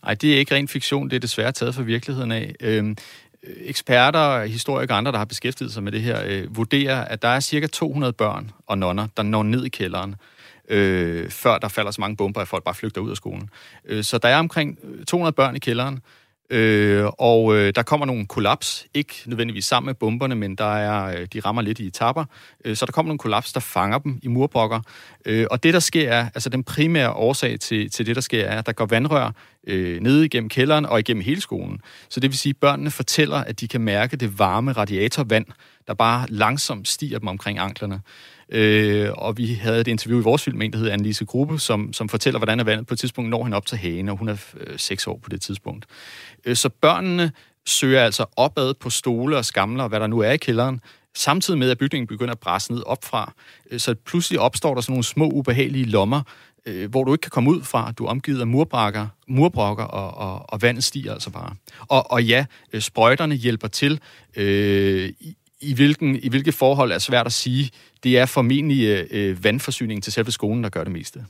[0.04, 2.56] Nej, det er ikke ren fiktion, det er desværre taget fra virkeligheden af.
[2.62, 2.96] Øhm,
[3.44, 7.22] øh, eksperter, historikere og andre, der har beskæftiget sig med det her, øh, vurderer, at
[7.22, 10.16] der er cirka 200 børn og nonner, der når ned i kælderen,
[10.70, 13.50] øh, før der falder så mange bomber, at folk bare flygter ud af skolen.
[13.86, 16.00] Øh, så der er omkring øh, 200 børn i kælderen,
[16.50, 21.20] Øh, og øh, der kommer nogle kollaps, ikke nødvendigvis sammen med bomberne, men der er,
[21.20, 22.26] øh, de rammer lidt i etapper.
[22.66, 24.80] Øh, så der kommer nogle kollaps, der fanger dem i murbrokker.
[25.26, 28.46] Øh, og det, der sker, er, altså den primære årsag til, til det, der sker,
[28.46, 29.32] er, at der går vandrør
[29.68, 31.82] øh, ned igennem kælderen og igennem hele skolen.
[32.10, 35.46] Så det vil sige, at børnene fortæller, at de kan mærke det varme radiatorvand,
[35.88, 38.02] der bare langsomt stiger dem omkring anklerne.
[38.54, 41.60] Øh, og vi havde et interview i vores film med en, der hedder Annelise Gruppe,
[41.60, 44.18] som, som fortæller, hvordan er vandet på et tidspunkt når hende op til hagen, og
[44.18, 45.86] hun er øh, 6 år på det tidspunkt.
[46.45, 47.32] Øh, så børnene
[47.66, 50.82] søger altså opad på stole og skamler, og hvad der nu er i kælderen,
[51.16, 53.34] samtidig med, at bygningen begynder at bræse ned opfra.
[53.72, 56.22] Øh, så pludselig opstår der sådan nogle små, ubehagelige lommer,
[56.66, 57.91] øh, hvor du ikke kan komme ud fra.
[57.91, 61.56] Du er omgivet af murbrækker, murbrokker, og, og, og vandet stiger altså bare.
[61.80, 63.99] Og, og ja, øh, sprøjterne hjælper til.
[64.36, 67.70] Øh, i, i, hvilken, I hvilke forhold er svært at sige.
[68.04, 71.26] Det er formentlig øh, øh, vandforsyningen til selve skolen, der gør det meste.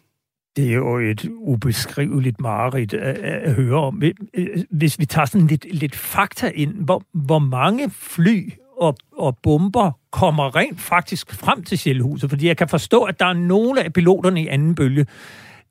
[0.56, 4.04] Det er jo et ubeskriveligt mareridt at, at høre om.
[4.34, 9.38] Øh, hvis vi tager sådan lidt, lidt fakta ind, hvor, hvor mange fly og, og
[9.44, 13.84] bomber kommer rent faktisk frem til Sjælhuset, fordi jeg kan forstå, at der er nogle
[13.84, 15.06] af piloterne i anden bølge,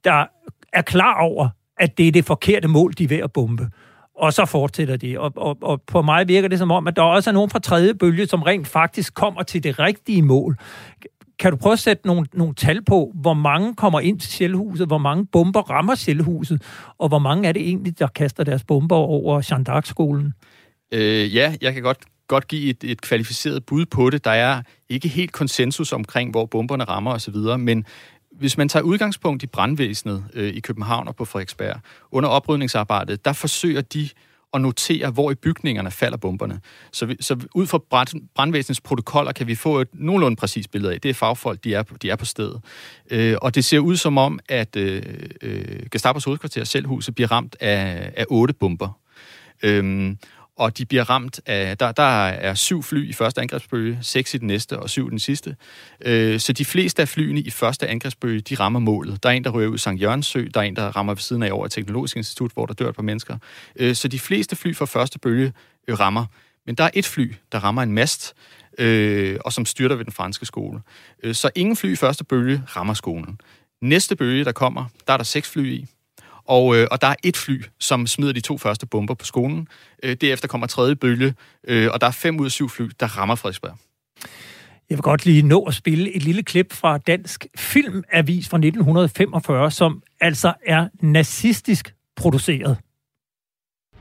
[0.05, 0.27] der
[0.73, 3.69] er klar over, at det er det forkerte mål, de er ved at bombe.
[4.23, 5.21] Og så fortsætter de.
[5.21, 7.59] Og, og, og på mig virker det som om, at der også er nogen fra
[7.59, 10.57] tredje bølge, som rent faktisk kommer til det rigtige mål.
[11.39, 14.87] Kan du prøve at sætte nogle, nogle tal på, hvor mange kommer ind til selvhuset,
[14.87, 16.63] hvor mange bomber rammer selvhuset,
[16.99, 20.33] og hvor mange er det egentlig, der kaster deres bomber over Jean d'Arc-skolen?
[20.93, 21.99] Øh, ja, jeg kan godt
[22.29, 24.25] godt give et, et kvalificeret bud på det.
[24.25, 27.85] Der er ikke helt konsensus omkring, hvor bomberne rammer osv., men
[28.39, 31.81] hvis man tager udgangspunkt i brandvæsenet øh, i København og på Frederiksberg,
[32.11, 34.09] under oprydningsarbejdet, der forsøger de
[34.55, 36.61] at notere, hvor i bygningerne falder bomberne.
[36.93, 40.93] Så, vi, så ud fra brand, brandvæsenets protokoller kan vi få et nogenlunde præcist billede
[40.93, 41.01] af.
[41.01, 42.61] Det er fagfolk, de er, de er på stedet.
[43.11, 45.03] Øh, og det ser ud som om, at øh,
[45.43, 48.99] øh, Gestapos hovedkvarter, Selvhuset, bliver ramt af, af otte bomber.
[49.63, 50.15] Øh,
[50.63, 54.39] og de bliver ramt af, der, der er syv fly i første angrebsbølge, seks i
[54.39, 55.57] den næste og syv i den sidste.
[56.05, 59.23] Øh, så de fleste af flyene i første angrebsbølge, de rammer målet.
[59.23, 59.89] Der er en, der rører ud i St.
[59.89, 62.75] Jørgensø, der er en, der rammer ved siden af over et teknologisk institut, hvor der
[62.75, 63.39] dør et par mennesker.
[63.77, 65.53] Øh, så de fleste fly fra første bølge
[65.89, 66.27] øh, rammer.
[66.67, 68.35] Men der er et fly, der rammer en mast,
[68.79, 70.81] øh, og som styrter ved den franske skole.
[71.23, 73.41] Øh, så ingen fly i første bølge rammer skolen.
[73.81, 75.87] Næste bølge, der kommer, der er der seks fly i.
[76.45, 79.69] Og, øh, og der er et fly, som smider de to første bomber på skolen.
[80.03, 81.35] Øh, derefter kommer tredje bølge,
[81.69, 83.77] øh, og der er fem ud af syv fly, der rammer Frederiksberg.
[84.91, 89.71] Jeg vil godt lige nå at spille et lille klip fra Dansk Filmavis fra 1945,
[89.71, 92.77] som altså er nazistisk produceret.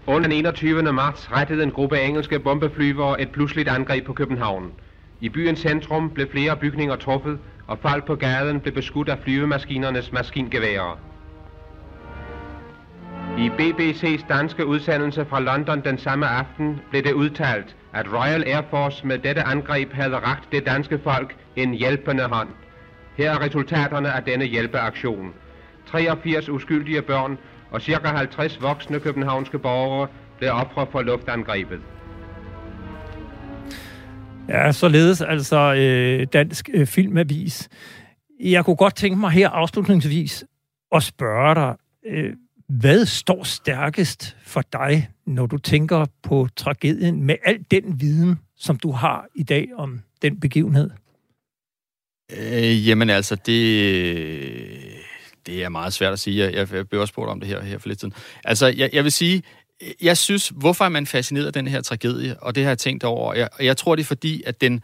[0.07, 0.93] Under den 21.
[0.93, 4.71] marts rettede en gruppe engelske bombeflyvere et pludseligt angreb på København.
[5.21, 10.11] I byens centrum blev flere bygninger truffet, og folk på gaden blev beskudt af flyvemaskinernes
[10.11, 11.10] maskingeværer.
[13.37, 18.61] I BBC's danske udsendelse fra London den samme aften blev det udtalt, at Royal Air
[18.69, 22.49] Force med dette angreb havde ragt det danske folk en hjælpende hånd.
[23.17, 25.33] Her er resultaterne af denne hjælpeaktion.
[25.87, 27.37] 83 uskyldige børn
[27.71, 28.07] og ca.
[28.07, 30.07] 50 voksne københavnske borgere
[30.37, 31.79] blev ofre for luftangrebet.
[34.49, 37.69] Ja, således altså øh, Dansk øh, Filmavis.
[38.39, 40.45] Jeg kunne godt tænke mig her afslutningsvis
[40.95, 41.75] at spørge dig,
[42.07, 42.33] øh,
[42.79, 48.79] hvad står stærkest for dig, når du tænker på tragedien med al den viden, som
[48.79, 50.89] du har i dag om den begivenhed?
[52.37, 53.45] Øh, jamen altså, det,
[55.45, 56.43] det er meget svært at sige.
[56.43, 58.13] Jeg, jeg blev også spurgt om det her, her for lidt siden.
[58.43, 59.43] Altså, jeg, jeg vil sige,
[60.01, 63.03] jeg synes, hvorfor er man fascineret af den her tragedie, og det har jeg tænkt
[63.03, 63.33] over.
[63.33, 64.83] Jeg, jeg tror, det er fordi, at den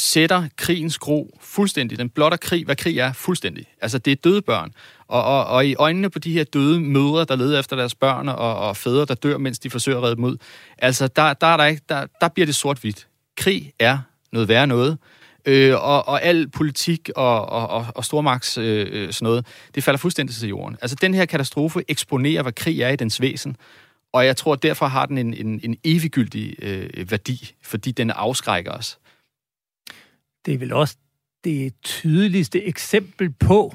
[0.00, 1.98] sætter krigens gro fuldstændig.
[1.98, 3.66] Den blotter krig, hvad krig er, fuldstændig.
[3.80, 4.72] Altså, det er døde børn.
[5.08, 8.28] Og, og, og i øjnene på de her døde mødre, der leder efter deres børn,
[8.28, 10.36] og, og fædre, der dør, mens de forsøger at redde dem ud,
[10.78, 13.06] altså, der, der, er der, ikke, der, der bliver det sort-hvidt.
[13.36, 13.98] Krig er
[14.32, 14.98] noget værre noget.
[15.44, 19.84] Øh, og, og al politik og, og, og, og stormagts øh, øh, sådan noget, det
[19.84, 20.76] falder fuldstændig til jorden.
[20.82, 23.56] Altså, den her katastrofe eksponerer, hvad krig er i dens væsen.
[24.12, 28.72] Og jeg tror, derfor har den en, en, en eviggyldig øh, værdi, fordi den afskrækker
[28.72, 28.98] os.
[30.46, 30.96] Det er vel også
[31.44, 33.74] det tydeligste eksempel på,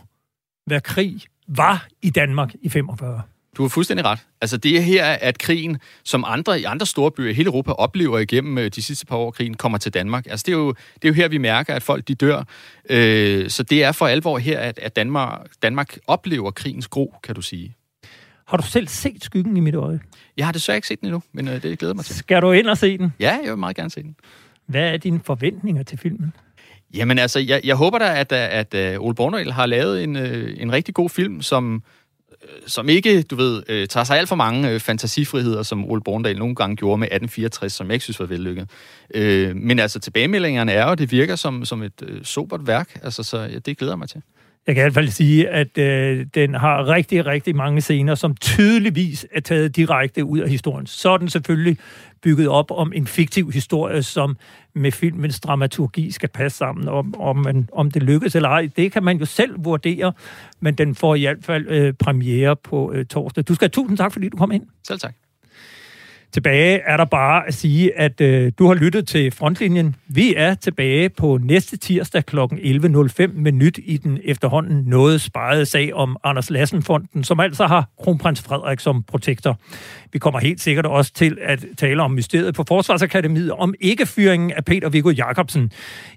[0.66, 3.22] hvad krig var i Danmark i 45.
[3.58, 4.20] Du har fuldstændig ret.
[4.42, 7.72] Altså det er her, at krigen, som andre i andre store byer i hele Europa
[7.72, 10.26] oplever igennem øh, de sidste par år, krigen kommer til Danmark.
[10.30, 12.44] Altså det er jo, det er jo her, vi mærker, at folk de dør.
[12.90, 17.36] Øh, så det er for alvor her, at, at Danmark, Danmark oplever krigens gro, kan
[17.36, 17.76] du sige.
[18.48, 20.00] Har du selv set Skyggen i mit øje?
[20.38, 22.16] Jeg har desværre ikke set den endnu, men øh, det glæder mig til.
[22.16, 23.14] Skal du ind og se den?
[23.20, 24.16] Ja, jeg vil meget gerne se den.
[24.66, 26.34] Hvad er dine forventninger til filmen?
[26.96, 30.54] Jamen altså, jeg, jeg håber da, at, at, at Ole Bornøl har lavet en, øh,
[30.58, 31.84] en rigtig god film, som,
[32.32, 36.56] øh, som ikke, du ved, tager sig alt for mange fantasifriheder, som Ole Bornedal nogle
[36.56, 38.70] gange gjorde med 1864, som jeg ikke synes var vellykket.
[39.56, 43.60] Men altså, tilbagemeldingerne er jo, det virker som, som et sobert værk, altså, så ja,
[43.60, 44.22] det glæder mig til.
[44.68, 48.36] Jeg kan i hvert fald sige, at øh, den har rigtig, rigtig mange scener, som
[48.36, 50.88] tydeligvis er taget direkte ud af historien.
[50.88, 51.78] Så er den selvfølgelig
[52.22, 54.38] bygget op om en fiktiv historie, som
[54.74, 56.88] med filmens dramaturgi skal passe sammen.
[56.88, 60.14] Om, om, man, om det lykkes eller ej, det kan man jo selv vurdere,
[60.60, 63.44] men den får i hvert fald øh, premiere på øh, torsdag.
[63.48, 64.64] Du skal have tusind tak, fordi du kom ind.
[64.88, 65.25] Selv tak.
[66.36, 69.96] Tilbage er der bare at sige, at øh, du har lyttet til Frontlinjen.
[70.08, 72.40] Vi er tilbage på næste tirsdag kl.
[72.40, 77.90] 11.05 med nyt i den efterhånden noget sparede sag om Anders Lassenfonden, som altså har
[78.04, 79.60] kronprins Frederik som protektor.
[80.14, 84.52] Vi kommer helt sikkert også til at tale om mysteriet på Forsvarsakademiet, om ikke fyringen
[84.52, 85.72] af Peter Viggo Jacobsen.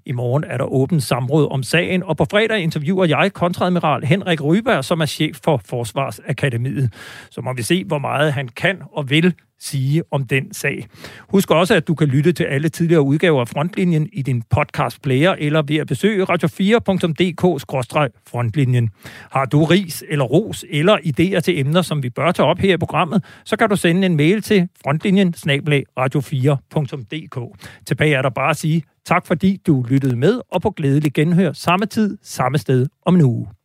[0.06, 4.44] I morgen er der åbent samråd om sagen, og på fredag interviewer jeg kontradmiral Henrik
[4.44, 6.92] Ryberg, som er chef for Forsvarsakademiet.
[7.30, 10.86] Så må vi se, hvor meget han kan og vil sige om den sag.
[11.28, 15.34] Husk også, at du kan lytte til alle tidligere udgaver af Frontlinjen i din podcast-player
[15.38, 18.88] eller ved at besøge radio4.dk-frontlinjen.
[19.30, 22.74] Har du ris eller ros eller idéer til emner, som vi bør tage op her
[22.74, 25.34] i programmet, så kan du sende en mail til frontlinjen
[25.98, 27.38] radio4.dk.
[27.86, 31.52] Tilbage er der bare at sige tak, fordi du lyttede med, og på glædelig genhør
[31.52, 33.57] samme tid, samme sted om en uge.